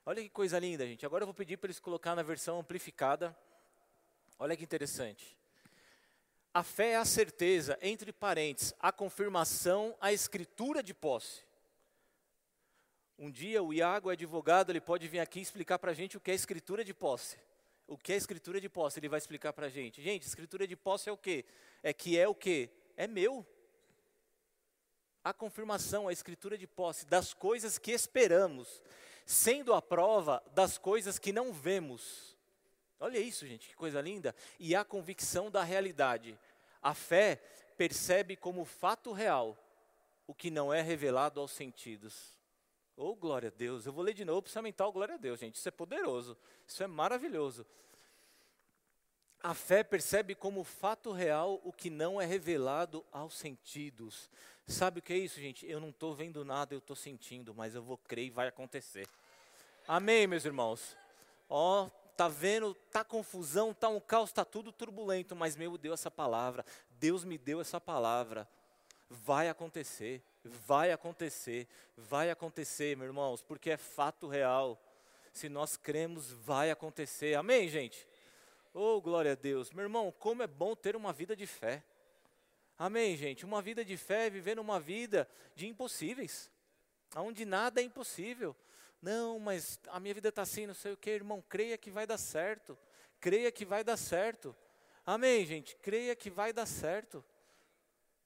[0.09, 1.05] Olha que coisa linda, gente.
[1.05, 3.37] Agora eu vou pedir para eles colocar na versão amplificada.
[4.39, 5.37] Olha que interessante.
[6.51, 11.43] A fé é a certeza, entre parênteses, a confirmação, a escritura de posse.
[13.19, 16.31] Um dia o Iago, advogado, ele pode vir aqui explicar para a gente o que
[16.31, 17.37] é escritura de posse.
[17.85, 18.99] O que é escritura de posse?
[18.99, 20.01] Ele vai explicar para a gente.
[20.01, 21.45] Gente, escritura de posse é o quê?
[21.83, 22.71] É que é o quê?
[22.97, 23.45] É meu.
[25.23, 28.81] A confirmação, a escritura de posse das coisas que esperamos
[29.29, 32.35] sendo a prova das coisas que não vemos.
[32.99, 34.33] Olha isso, gente, que coisa linda.
[34.59, 36.35] E a convicção da realidade.
[36.81, 37.35] A fé
[37.77, 39.55] percebe como fato real
[40.25, 42.39] o que não é revelado aos sentidos.
[42.97, 43.85] Oh, glória a Deus.
[43.85, 45.57] Eu vou ler de novo para aumentar o glória a Deus, gente.
[45.57, 46.35] Isso é poderoso.
[46.65, 47.67] Isso é maravilhoso.
[49.41, 54.29] A fé percebe como fato real o que não é revelado aos sentidos.
[54.67, 55.65] Sabe o que é isso, gente?
[55.65, 59.07] Eu não estou vendo nada, eu estou sentindo, mas eu vou crer e vai acontecer.
[59.87, 60.95] Amém, meus irmãos?
[61.49, 62.73] Ó, oh, tá vendo?
[62.91, 66.65] Tá confusão, tá um caos, tá tudo turbulento, mas meu deu essa palavra.
[66.99, 68.45] Deus me deu essa palavra.
[69.09, 74.77] Vai acontecer, vai acontecer, vai acontecer, meus irmãos, porque é fato real.
[75.31, 77.35] Se nós cremos, vai acontecer.
[77.35, 78.08] Amém, gente?
[78.73, 79.71] Oh, glória a Deus.
[79.71, 81.83] Meu irmão, como é bom ter uma vida de fé.
[82.77, 83.43] Amém, gente?
[83.43, 86.51] Uma vida de fé viver uma vida de impossíveis,
[87.15, 88.55] onde nada é impossível.
[89.01, 91.43] Não, mas a minha vida está assim, não sei o que, irmão.
[91.49, 92.77] Creia que vai dar certo.
[93.19, 94.55] Creia que vai dar certo.
[95.03, 95.75] Amém, gente?
[95.77, 97.25] Creia que vai dar certo.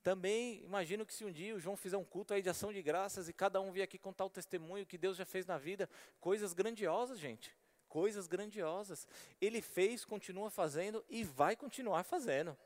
[0.04, 2.82] Também imagino que se um dia o João fizer um culto aí de ação de
[2.82, 5.90] graças e cada um vier aqui contar o testemunho que Deus já fez na vida,
[6.20, 7.56] coisas grandiosas, gente.
[7.94, 9.08] Coisas grandiosas.
[9.40, 12.58] Ele fez, continua fazendo e vai continuar fazendo.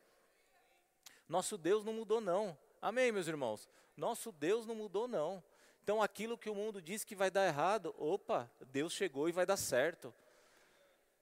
[1.28, 2.58] Nosso Deus não mudou, não.
[2.82, 3.68] Amém, meus irmãos?
[3.98, 5.44] Nosso Deus não mudou, não.
[5.84, 9.46] Então, aquilo que o mundo diz que vai dar errado, opa, Deus chegou e vai
[9.46, 10.14] dar certo.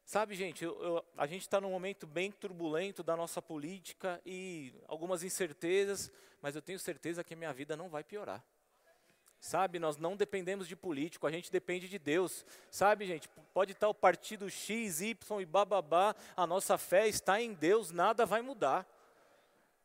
[0.06, 4.72] Sabe, gente, eu, eu, a gente está num momento bem turbulento da nossa política e
[4.88, 6.12] algumas incertezas,
[6.44, 8.46] mas eu tenho certeza que a minha vida não vai piorar.
[9.46, 12.44] Sabe, nós não dependemos de político, a gente depende de Deus.
[12.72, 17.54] Sabe, gente, pode estar o partido X, Y e bababá, a nossa fé está em
[17.54, 18.88] Deus, nada vai mudar.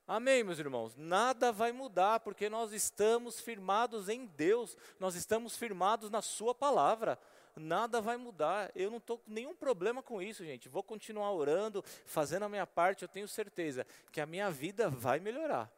[0.08, 0.96] Amém, meus irmãos?
[0.96, 7.18] Nada vai mudar, porque nós estamos firmados em Deus, nós estamos firmados na Sua palavra.
[7.54, 8.72] nada vai mudar.
[8.74, 10.70] Eu não estou com nenhum problema com isso, gente.
[10.70, 15.20] Vou continuar orando, fazendo a minha parte, eu tenho certeza que a minha vida vai
[15.20, 15.70] melhorar.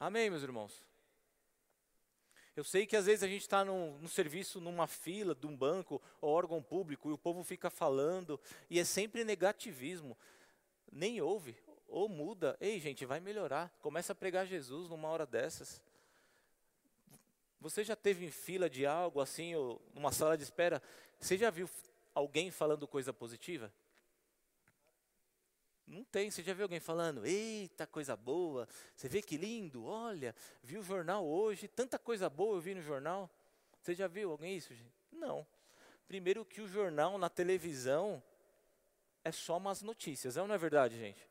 [0.00, 0.91] Amém, meus irmãos?
[2.54, 5.56] Eu sei que às vezes a gente está no, no, serviço, numa fila de um
[5.56, 8.38] banco ou órgão público e o povo fica falando
[8.68, 10.16] e é sempre negativismo.
[10.90, 11.56] Nem ouve,
[11.88, 12.56] ou muda.
[12.60, 13.74] Ei, gente, vai melhorar.
[13.80, 15.80] Começa a pregar Jesus numa hora dessas.
[17.58, 20.82] Você já teve em fila de algo assim, ou numa sala de espera?
[21.18, 21.70] Você já viu
[22.14, 23.72] alguém falando coisa positiva?
[25.92, 26.30] Não tem.
[26.30, 30.82] Você já viu alguém falando, eita, coisa boa, você vê que lindo, olha, vi o
[30.82, 33.28] jornal hoje, tanta coisa boa eu vi no jornal.
[33.78, 34.72] Você já viu alguém isso?
[35.10, 35.46] Não.
[36.08, 38.22] Primeiro que o jornal na televisão
[39.22, 41.28] é só umas notícias, é não é verdade, gente?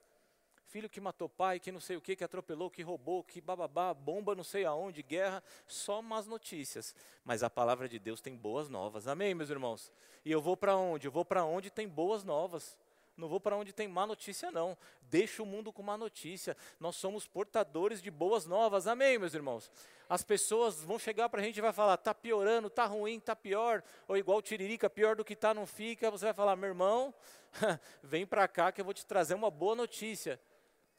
[0.68, 3.94] Filho que matou pai, que não sei o que, que atropelou, que roubou, que bababá,
[3.96, 6.96] bomba não sei aonde, guerra, só umas notícias.
[7.26, 9.08] Mas a palavra de Deus tem boas novas.
[9.08, 9.92] Amém, meus irmãos?
[10.24, 11.08] E eu vou para onde?
[11.08, 12.78] Eu vou para onde tem boas novas.
[13.22, 14.76] Não vou para onde tem má notícia, não.
[15.04, 16.58] Deixa o mundo com má notícia.
[16.80, 18.88] Nós somos portadores de boas novas.
[18.88, 19.72] Amém, meus irmãos?
[20.10, 23.36] As pessoas vão chegar para a gente e vai falar, tá piorando, tá ruim, tá
[23.36, 23.84] pior.
[24.08, 26.10] Ou igual tiririca, pior do que tá, não fica.
[26.10, 27.14] Você vai falar, meu irmão,
[28.02, 30.42] vem para cá que eu vou te trazer uma boa notícia.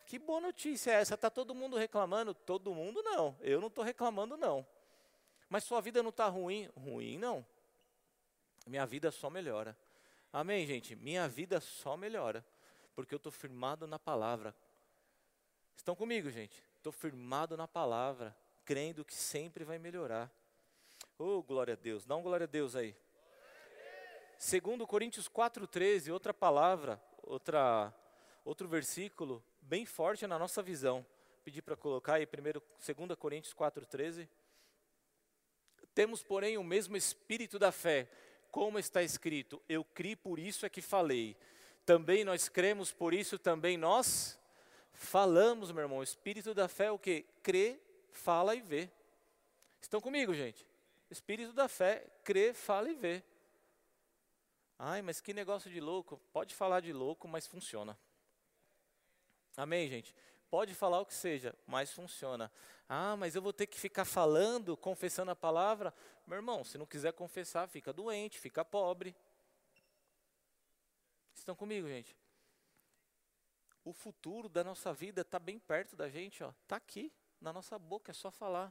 [0.07, 1.15] Que boa notícia é essa?
[1.15, 2.33] Está todo mundo reclamando?
[2.33, 3.37] Todo mundo não.
[3.41, 4.65] Eu não estou reclamando, não.
[5.49, 6.71] Mas sua vida não está ruim?
[6.77, 7.45] Ruim, não.
[8.65, 9.77] Minha vida só melhora.
[10.33, 10.97] Amém, gente?
[10.97, 12.43] Minha vida só melhora,
[12.95, 14.57] porque eu estou firmado na palavra.
[15.77, 16.65] Estão comigo, gente?
[16.79, 20.33] Estou firmado na palavra, crendo que sempre vai melhorar.
[21.19, 22.07] Oh, glória a Deus.
[22.07, 22.97] Dá um glória a Deus aí.
[24.39, 27.95] Segundo Coríntios 4:13, outra palavra, outra
[28.43, 31.05] outro versículo bem forte na nossa visão.
[31.45, 34.27] Pedir para colocar aí primeiro 2 Coríntios 4:13.
[35.95, 38.09] Temos, porém, o mesmo espírito da fé,
[38.53, 41.37] como está escrito: Eu criei, por isso é que falei.
[41.85, 44.39] Também nós cremos, por isso também nós
[44.93, 45.99] falamos, meu irmão.
[45.99, 47.25] O espírito da fé é o que?
[47.43, 47.81] Crê,
[48.13, 48.89] fala e vê.
[49.81, 50.65] Estão comigo, gente?
[51.11, 53.23] Espírito da fé, crê, fala e vê.
[54.79, 56.21] Ai, mas que negócio de louco.
[56.33, 57.99] Pode falar de louco, mas funciona.
[59.57, 60.15] Amém, gente?
[60.53, 62.53] Pode falar o que seja, mas funciona.
[62.87, 65.95] Ah, mas eu vou ter que ficar falando, confessando a palavra.
[66.27, 69.17] Meu irmão, se não quiser confessar, fica doente, fica pobre.
[71.35, 72.15] Estão comigo, gente?
[73.83, 76.51] O futuro da nossa vida está bem perto da gente, ó.
[76.65, 77.11] Está aqui,
[77.41, 78.71] na nossa boca, é só falar.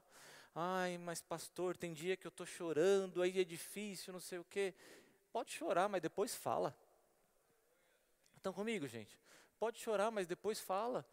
[0.53, 4.45] Ai, mas pastor, tem dia que eu estou chorando, aí é difícil, não sei o
[4.45, 4.75] quê.
[5.31, 6.77] Pode chorar, mas depois fala.
[8.37, 9.19] Estão comigo, gente?
[9.57, 11.03] Pode chorar, mas depois fala.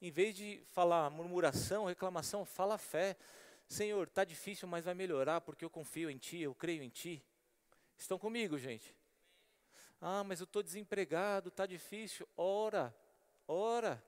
[0.00, 3.16] Em vez de falar murmuração, reclamação, fala fé.
[3.66, 7.22] Senhor, está difícil, mas vai melhorar porque eu confio em Ti, eu creio em Ti.
[7.96, 8.94] Estão comigo, gente?
[10.00, 12.28] Ah, mas eu estou desempregado, está difícil.
[12.36, 12.94] Ora,
[13.46, 14.02] ora,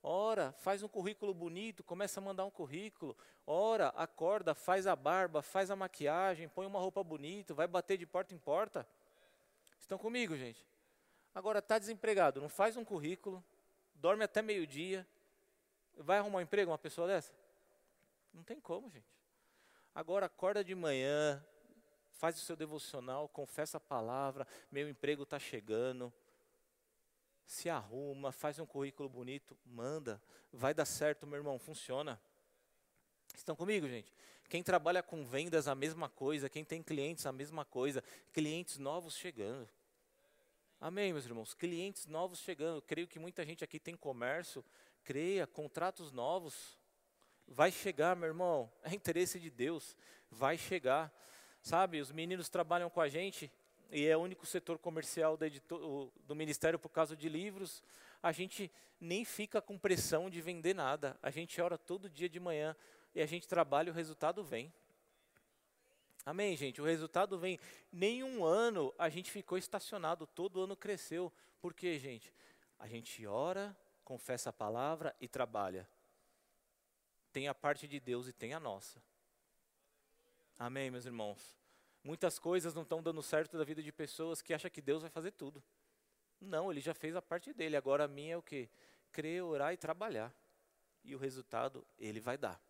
[0.00, 3.16] ora, faz um currículo bonito, começa a mandar um currículo.
[3.44, 8.06] Ora, acorda, faz a barba, faz a maquiagem, põe uma roupa bonita, vai bater de
[8.06, 8.88] porta em porta.
[9.80, 10.64] Estão comigo, gente?
[11.34, 13.44] Agora, está desempregado, não faz um currículo,
[13.98, 15.06] dorme até meio-dia,
[15.96, 17.32] vai arrumar um emprego uma pessoa dessa?
[18.32, 19.06] Não tem como, gente.
[19.94, 21.44] Agora acorda de manhã,
[22.12, 26.12] faz o seu devocional, confessa a palavra, meu emprego está chegando,
[27.44, 32.20] se arruma, faz um currículo bonito, manda, vai dar certo, meu irmão, funciona.
[33.34, 34.12] Estão comigo, gente?
[34.48, 39.16] Quem trabalha com vendas, a mesma coisa, quem tem clientes, a mesma coisa, clientes novos
[39.16, 39.68] chegando.
[40.80, 41.54] Amém, meus irmãos?
[41.54, 42.80] Clientes novos chegando.
[42.80, 44.64] creio que muita gente aqui tem comércio.
[45.02, 46.78] Creia, contratos novos.
[47.48, 48.70] Vai chegar, meu irmão.
[48.84, 49.96] É interesse de Deus.
[50.30, 51.12] Vai chegar.
[51.60, 53.50] Sabe, os meninos trabalham com a gente
[53.90, 57.82] e é o único setor comercial do, editor, do ministério por causa de livros.
[58.22, 61.18] A gente nem fica com pressão de vender nada.
[61.20, 62.76] A gente ora todo dia de manhã
[63.16, 64.72] e a gente trabalha e o resultado vem.
[66.28, 66.78] Amém, gente?
[66.78, 67.58] O resultado vem.
[67.90, 71.32] Nenhum ano a gente ficou estacionado, todo ano cresceu.
[71.58, 72.30] Por quê, gente?
[72.78, 75.88] A gente ora, confessa a palavra e trabalha.
[77.32, 79.02] Tem a parte de Deus e tem a nossa.
[80.58, 81.56] Amém, meus irmãos?
[82.04, 85.10] Muitas coisas não estão dando certo da vida de pessoas que acham que Deus vai
[85.10, 85.64] fazer tudo.
[86.38, 87.74] Não, ele já fez a parte dele.
[87.74, 88.68] Agora a minha é o quê?
[89.12, 90.30] Crer, orar e trabalhar.
[91.02, 92.60] E o resultado ele vai dar.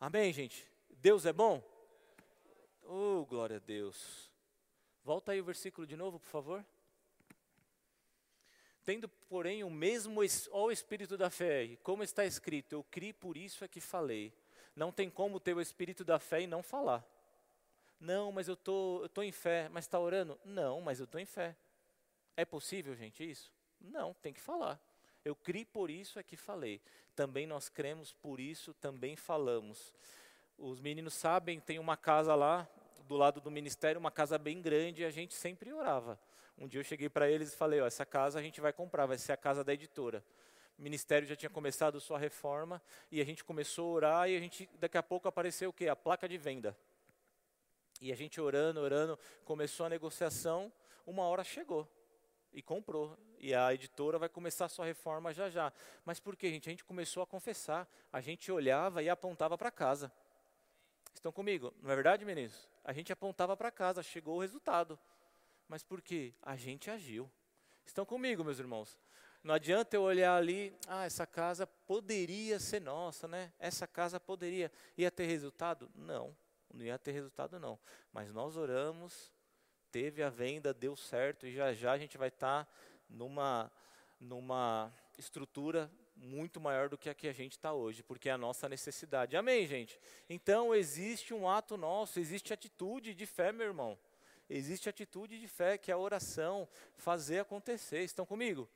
[0.00, 0.66] Amém, gente?
[0.90, 1.73] Deus é bom?
[2.86, 4.30] Oh, glória a Deus.
[5.02, 6.64] Volta aí o versículo de novo, por favor.
[8.84, 10.20] Tendo, porém, o mesmo
[10.50, 14.32] ó, espírito da fé, como está escrito, eu criei por isso é que falei.
[14.76, 17.06] Não tem como ter o espírito da fé e não falar.
[17.98, 19.68] Não, mas eu tô, eu tô em fé.
[19.70, 20.38] Mas está orando?
[20.44, 21.56] Não, mas eu estou em fé.
[22.36, 23.50] É possível, gente, isso?
[23.80, 24.80] Não, tem que falar.
[25.24, 26.82] Eu criei por isso é que falei.
[27.14, 29.92] Também nós cremos por isso, também falamos.
[30.56, 32.68] Os meninos sabem, tem uma casa lá,
[33.06, 36.18] do lado do ministério, uma casa bem grande, e a gente sempre orava.
[36.56, 39.06] Um dia eu cheguei para eles e falei, ó, essa casa a gente vai comprar,
[39.06, 40.24] vai ser a casa da editora.
[40.78, 42.80] O ministério já tinha começado sua reforma,
[43.10, 45.88] e a gente começou a orar, e a gente, daqui a pouco apareceu o quê?
[45.88, 46.76] A placa de venda.
[48.00, 50.72] E a gente orando, orando, começou a negociação,
[51.06, 51.88] uma hora chegou
[52.52, 53.18] e comprou.
[53.38, 55.72] E a editora vai começar a sua reforma já já.
[56.04, 56.68] Mas por quê, gente?
[56.68, 57.86] A gente começou a confessar.
[58.12, 60.10] A gente olhava e apontava para casa.
[61.14, 61.72] Estão comigo?
[61.80, 62.68] Não é verdade, meninos?
[62.84, 64.98] A gente apontava para casa, chegou o resultado.
[65.68, 66.34] Mas por quê?
[66.42, 67.30] A gente agiu.
[67.86, 68.98] Estão comigo, meus irmãos?
[69.42, 73.52] Não adianta eu olhar ali, ah, essa casa poderia ser nossa, né?
[73.58, 74.72] Essa casa poderia.
[74.96, 75.90] Ia ter resultado?
[75.94, 76.36] Não,
[76.72, 77.78] não ia ter resultado, não.
[78.12, 79.30] Mas nós oramos,
[79.92, 82.72] teve a venda, deu certo, e já já a gente vai estar tá
[83.08, 83.70] numa,
[84.18, 88.38] numa estrutura muito maior do que a que a gente está hoje, porque é a
[88.38, 89.36] nossa necessidade.
[89.36, 89.98] Amém, gente?
[90.28, 93.98] Então, existe um ato nosso, existe atitude de fé, meu irmão.
[94.48, 98.02] Existe atitude de fé, que é a oração, fazer acontecer.
[98.02, 98.68] Estão comigo?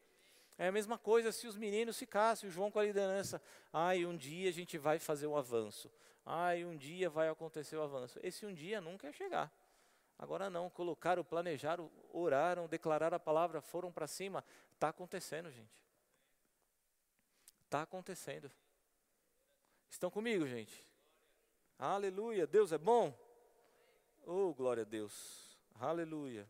[0.57, 3.41] É a mesma coisa se os meninos ficassem, o João com a liderança.
[3.73, 5.91] Ai, um dia a gente vai fazer o avanço.
[6.27, 8.19] Ai, um dia vai acontecer o avanço.
[8.23, 9.53] Esse um dia nunca ia chegar.
[10.19, 14.45] Agora não, colocaram, planejaram, oraram, declararam a palavra, foram para cima.
[14.75, 15.79] Está acontecendo, gente.
[17.69, 18.51] Está acontecendo.
[19.91, 20.83] Estão comigo, gente?
[21.79, 23.15] Aleluia, Deus é bom.
[24.25, 25.55] Oh, glória a Deus.
[25.79, 26.49] Aleluia.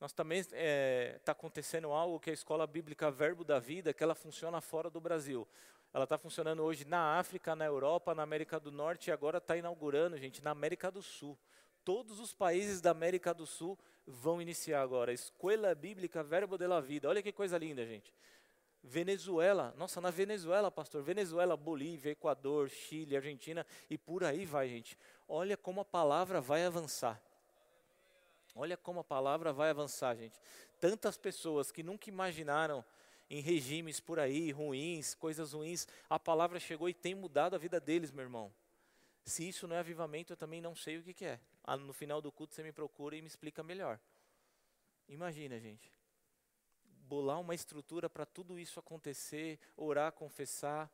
[0.00, 4.00] Nós também está é, tá acontecendo algo que a escola bíblica Verbo da Vida, que
[4.00, 5.46] ela funciona fora do Brasil.
[5.92, 9.56] Ela está funcionando hoje na África, na Europa, na América do Norte e agora está
[9.56, 11.36] inaugurando, gente, na América do Sul.
[11.84, 15.12] Todos os países da América do Sul vão iniciar agora.
[15.12, 17.08] Escola Bíblica Verbo de la Vida.
[17.08, 18.14] Olha que coisa linda, gente.
[18.82, 24.96] Venezuela, nossa, na Venezuela, pastor, Venezuela, Bolívia, Equador, Chile, Argentina e por aí vai, gente.
[25.28, 27.20] Olha como a palavra vai avançar.
[28.54, 30.40] Olha como a palavra vai avançar, gente.
[30.80, 32.84] Tantas pessoas que nunca imaginaram
[33.28, 37.78] em regimes por aí, ruins, coisas ruins, a palavra chegou e tem mudado a vida
[37.78, 38.52] deles, meu irmão.
[39.24, 41.40] Se isso não é avivamento, eu também não sei o que, que é.
[41.62, 44.00] Ah, no final do culto você me procura e me explica melhor.
[45.08, 45.97] Imagina, gente
[47.08, 50.90] bolar uma estrutura para tudo isso acontecer, orar, confessar.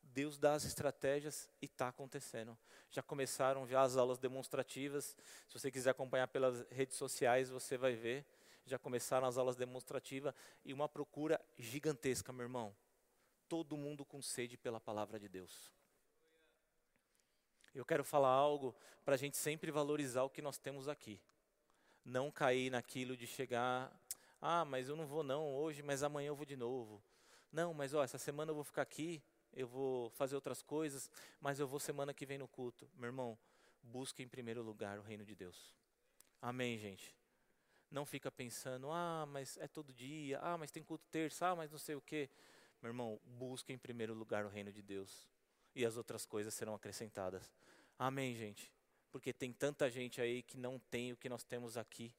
[0.00, 2.56] Deus dá as estratégias e está acontecendo.
[2.90, 5.16] Já começaram já as aulas demonstrativas.
[5.48, 8.24] Se você quiser acompanhar pelas redes sociais, você vai ver.
[8.64, 10.32] Já começaram as aulas demonstrativas
[10.64, 12.74] e uma procura gigantesca, meu irmão.
[13.48, 15.72] Todo mundo com sede pela palavra de Deus.
[17.74, 21.20] Eu quero falar algo para a gente sempre valorizar o que nós temos aqui.
[22.04, 23.92] Não cair naquilo de chegar
[24.40, 27.02] ah, mas eu não vou não hoje, mas amanhã eu vou de novo.
[27.50, 29.22] Não, mas ó, essa semana eu vou ficar aqui,
[29.52, 31.10] eu vou fazer outras coisas,
[31.40, 32.88] mas eu vou semana que vem no culto.
[32.94, 33.38] Meu irmão,
[33.82, 35.74] busque em primeiro lugar o reino de Deus.
[36.40, 37.16] Amém, gente.
[37.90, 41.70] Não fica pensando, ah, mas é todo dia, ah, mas tem culto terça, ah, mas
[41.70, 42.28] não sei o quê.
[42.82, 45.28] Meu irmão, busque em primeiro lugar o reino de Deus.
[45.74, 47.52] E as outras coisas serão acrescentadas.
[47.98, 48.72] Amém, gente.
[49.10, 52.14] Porque tem tanta gente aí que não tem o que nós temos aqui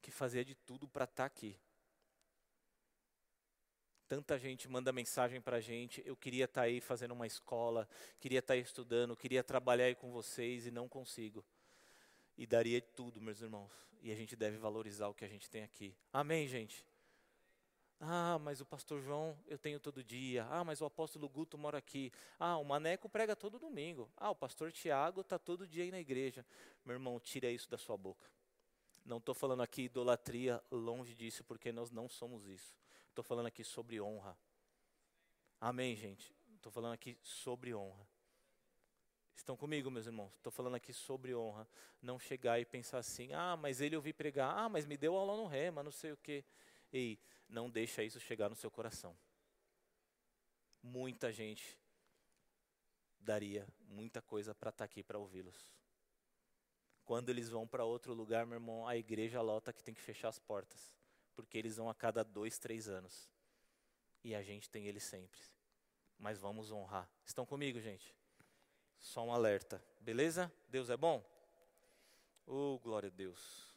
[0.00, 1.58] que fazia de tudo para estar tá aqui.
[4.08, 7.86] Tanta gente manda mensagem para a gente, eu queria estar tá aí fazendo uma escola,
[8.18, 11.44] queria estar tá estudando, queria trabalhar aí com vocês e não consigo.
[12.36, 13.72] E daria tudo, meus irmãos.
[14.00, 15.94] E a gente deve valorizar o que a gente tem aqui.
[16.12, 16.86] Amém, gente?
[18.00, 20.46] Ah, mas o pastor João eu tenho todo dia.
[20.48, 22.12] Ah, mas o apóstolo Guto mora aqui.
[22.38, 24.08] Ah, o Maneco prega todo domingo.
[24.16, 26.46] Ah, o pastor Tiago está todo dia aí na igreja.
[26.84, 28.24] Meu irmão, tira isso da sua boca.
[29.08, 32.76] Não estou falando aqui idolatria, longe disso, porque nós não somos isso.
[33.08, 34.36] Estou falando aqui sobre honra.
[35.58, 36.30] Amém, gente?
[36.56, 38.06] Estou falando aqui sobre honra.
[39.34, 40.34] Estão comigo, meus irmãos?
[40.34, 41.66] Estou falando aqui sobre honra.
[42.02, 45.38] Não chegar e pensar assim, ah, mas ele ouvi pregar, ah, mas me deu aula
[45.38, 46.44] no rema, não sei o quê.
[46.92, 49.16] Ei, não deixa isso chegar no seu coração.
[50.82, 51.78] Muita gente
[53.18, 55.77] daria muita coisa para estar tá aqui para ouvi-los.
[57.08, 60.28] Quando eles vão para outro lugar, meu irmão, a igreja lota que tem que fechar
[60.28, 60.94] as portas.
[61.34, 63.30] Porque eles vão a cada dois, três anos.
[64.22, 65.40] E a gente tem eles sempre.
[66.18, 67.10] Mas vamos honrar.
[67.24, 68.14] Estão comigo, gente?
[68.98, 69.82] Só um alerta.
[69.98, 70.52] Beleza?
[70.68, 71.24] Deus é bom?
[72.46, 73.74] Oh, glória a Deus.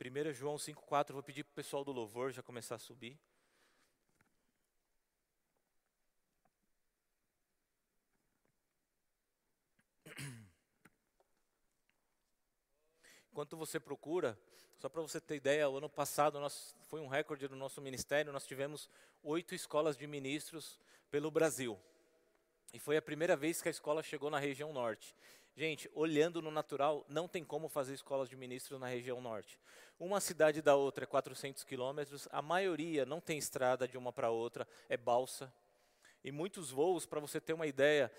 [0.00, 3.18] 1 João 5,4, vou pedir para o pessoal do louvor já começar a subir.
[13.34, 14.38] Enquanto você procura,
[14.78, 18.32] só para você ter ideia, o ano passado nós, foi um recorde do nosso ministério,
[18.32, 18.88] nós tivemos
[19.24, 20.78] oito escolas de ministros
[21.10, 21.76] pelo Brasil.
[22.72, 25.16] E foi a primeira vez que a escola chegou na região norte.
[25.56, 29.58] Gente, olhando no natural, não tem como fazer escolas de ministros na região norte.
[29.98, 34.30] Uma cidade da outra é 400 quilômetros, a maioria não tem estrada de uma para
[34.30, 35.52] outra, é balsa.
[36.22, 38.12] E muitos voos, para você ter uma ideia,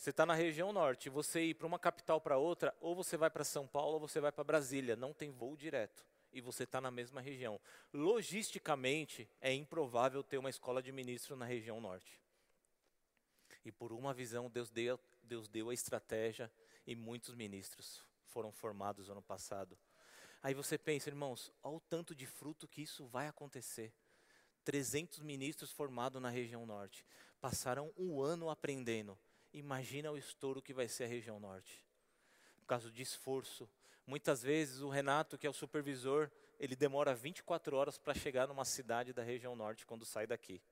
[0.00, 3.28] você está na região norte, você ir para uma capital para outra, ou você vai
[3.28, 6.06] para São Paulo ou você vai para Brasília, não tem voo direto.
[6.32, 7.60] E você está na mesma região.
[7.92, 12.18] Logisticamente, é improvável ter uma escola de ministro na região norte.
[13.62, 16.50] E por uma visão, Deus deu, Deus deu a estratégia
[16.86, 19.76] e muitos ministros foram formados ano passado.
[20.42, 23.92] Aí você pensa, irmãos, olha o tanto de fruto que isso vai acontecer.
[24.64, 27.04] 300 ministros formados na região norte.
[27.38, 29.18] Passaram um ano aprendendo.
[29.52, 31.84] Imagina o estouro que vai ser a região norte.
[32.56, 33.68] Por causa de esforço.
[34.06, 38.64] Muitas vezes o Renato, que é o supervisor, ele demora 24 horas para chegar numa
[38.64, 40.62] cidade da região norte quando sai daqui.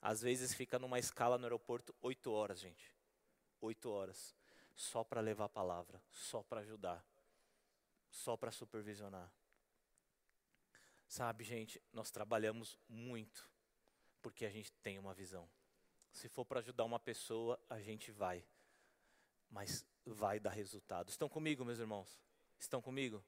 [0.00, 2.94] Às vezes fica numa escala no aeroporto 8 horas, gente.
[3.60, 4.34] 8 horas.
[4.76, 7.04] Só para levar a palavra, só para ajudar
[8.10, 9.30] só para supervisionar.
[11.06, 13.48] Sabe, gente, nós trabalhamos muito
[14.20, 15.48] porque a gente tem uma visão.
[16.18, 18.44] Se for para ajudar uma pessoa, a gente vai.
[19.48, 21.10] Mas vai dar resultado.
[21.10, 22.20] Estão comigo, meus irmãos?
[22.58, 23.22] Estão comigo?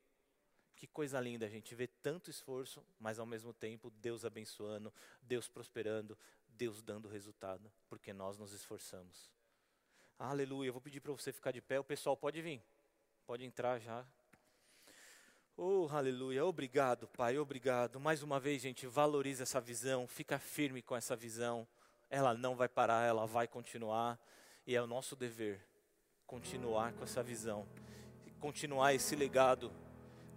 [0.75, 5.47] Que coisa linda a gente ver tanto esforço, mas ao mesmo tempo Deus abençoando, Deus
[5.47, 6.19] prosperando,
[6.49, 9.31] Deus dando resultado, porque nós nos esforçamos.
[10.19, 10.71] Aleluia.
[10.71, 11.79] Eu vou pedir para você ficar de pé.
[11.79, 12.61] O pessoal pode vir.
[13.25, 14.05] Pode entrar já.
[15.57, 16.45] Oh, aleluia.
[16.45, 18.01] Obrigado, Pai, obrigado.
[18.01, 21.69] Mais uma vez, gente, valorize essa visão, fica firme com essa visão.
[22.11, 24.19] Ela não vai parar, ela vai continuar.
[24.67, 25.65] E é o nosso dever
[26.27, 27.67] continuar com essa visão,
[28.39, 29.73] continuar esse legado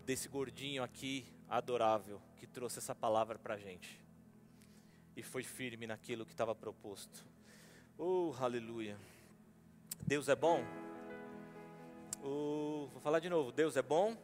[0.06, 4.04] desse gordinho aqui adorável que trouxe essa palavra para a gente
[5.16, 7.26] e foi firme naquilo que estava proposto.
[7.98, 8.98] Oh, aleluia.
[10.02, 10.64] Deus é bom.
[12.24, 13.52] Oh, vou falar de novo.
[13.52, 14.18] Deus é bom.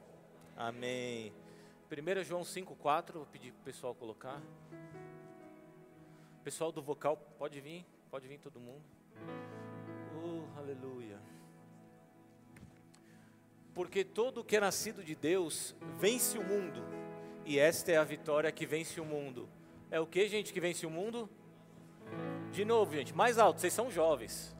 [0.57, 1.31] Amém.
[1.91, 4.41] 1 João 5,4, vou pedir para o pessoal colocar.
[6.49, 8.81] Pessoal do vocal, pode vir, pode vir todo mundo.
[10.15, 11.19] Oh, aleluia.
[13.71, 16.83] Porque todo que é nascido de Deus vence o mundo,
[17.45, 19.47] e esta é a vitória que vence o mundo.
[19.91, 21.29] É o que, gente, que vence o mundo?
[22.51, 24.57] De novo, gente, mais alto, vocês são jovens.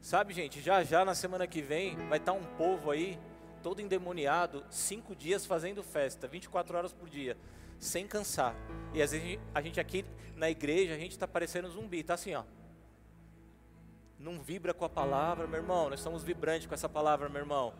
[0.00, 3.16] Sabe, gente, já já na semana que vem vai estar um povo aí
[3.62, 7.36] todo endemoniado, cinco dias fazendo festa, 24 horas por dia,
[7.78, 8.54] sem cansar.
[8.92, 10.04] E às vezes a gente aqui
[10.36, 12.44] na igreja, a gente está parecendo um zumbi, tá assim, ó.
[14.18, 15.88] Não vibra com a palavra, meu irmão.
[15.88, 17.72] Nós estamos vibrantes com essa palavra, meu irmão.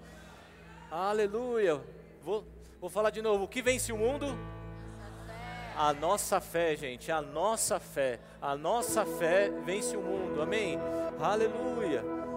[0.91, 1.81] Aleluia.
[2.23, 2.47] Vou,
[2.81, 3.45] vou falar de novo.
[3.45, 4.27] O que vence o mundo?
[5.77, 7.11] A nossa fé, gente.
[7.11, 8.21] A nossa fé.
[8.41, 10.41] A nossa fé vence o mundo.
[10.41, 10.79] Amém?
[11.21, 12.28] Aleluia.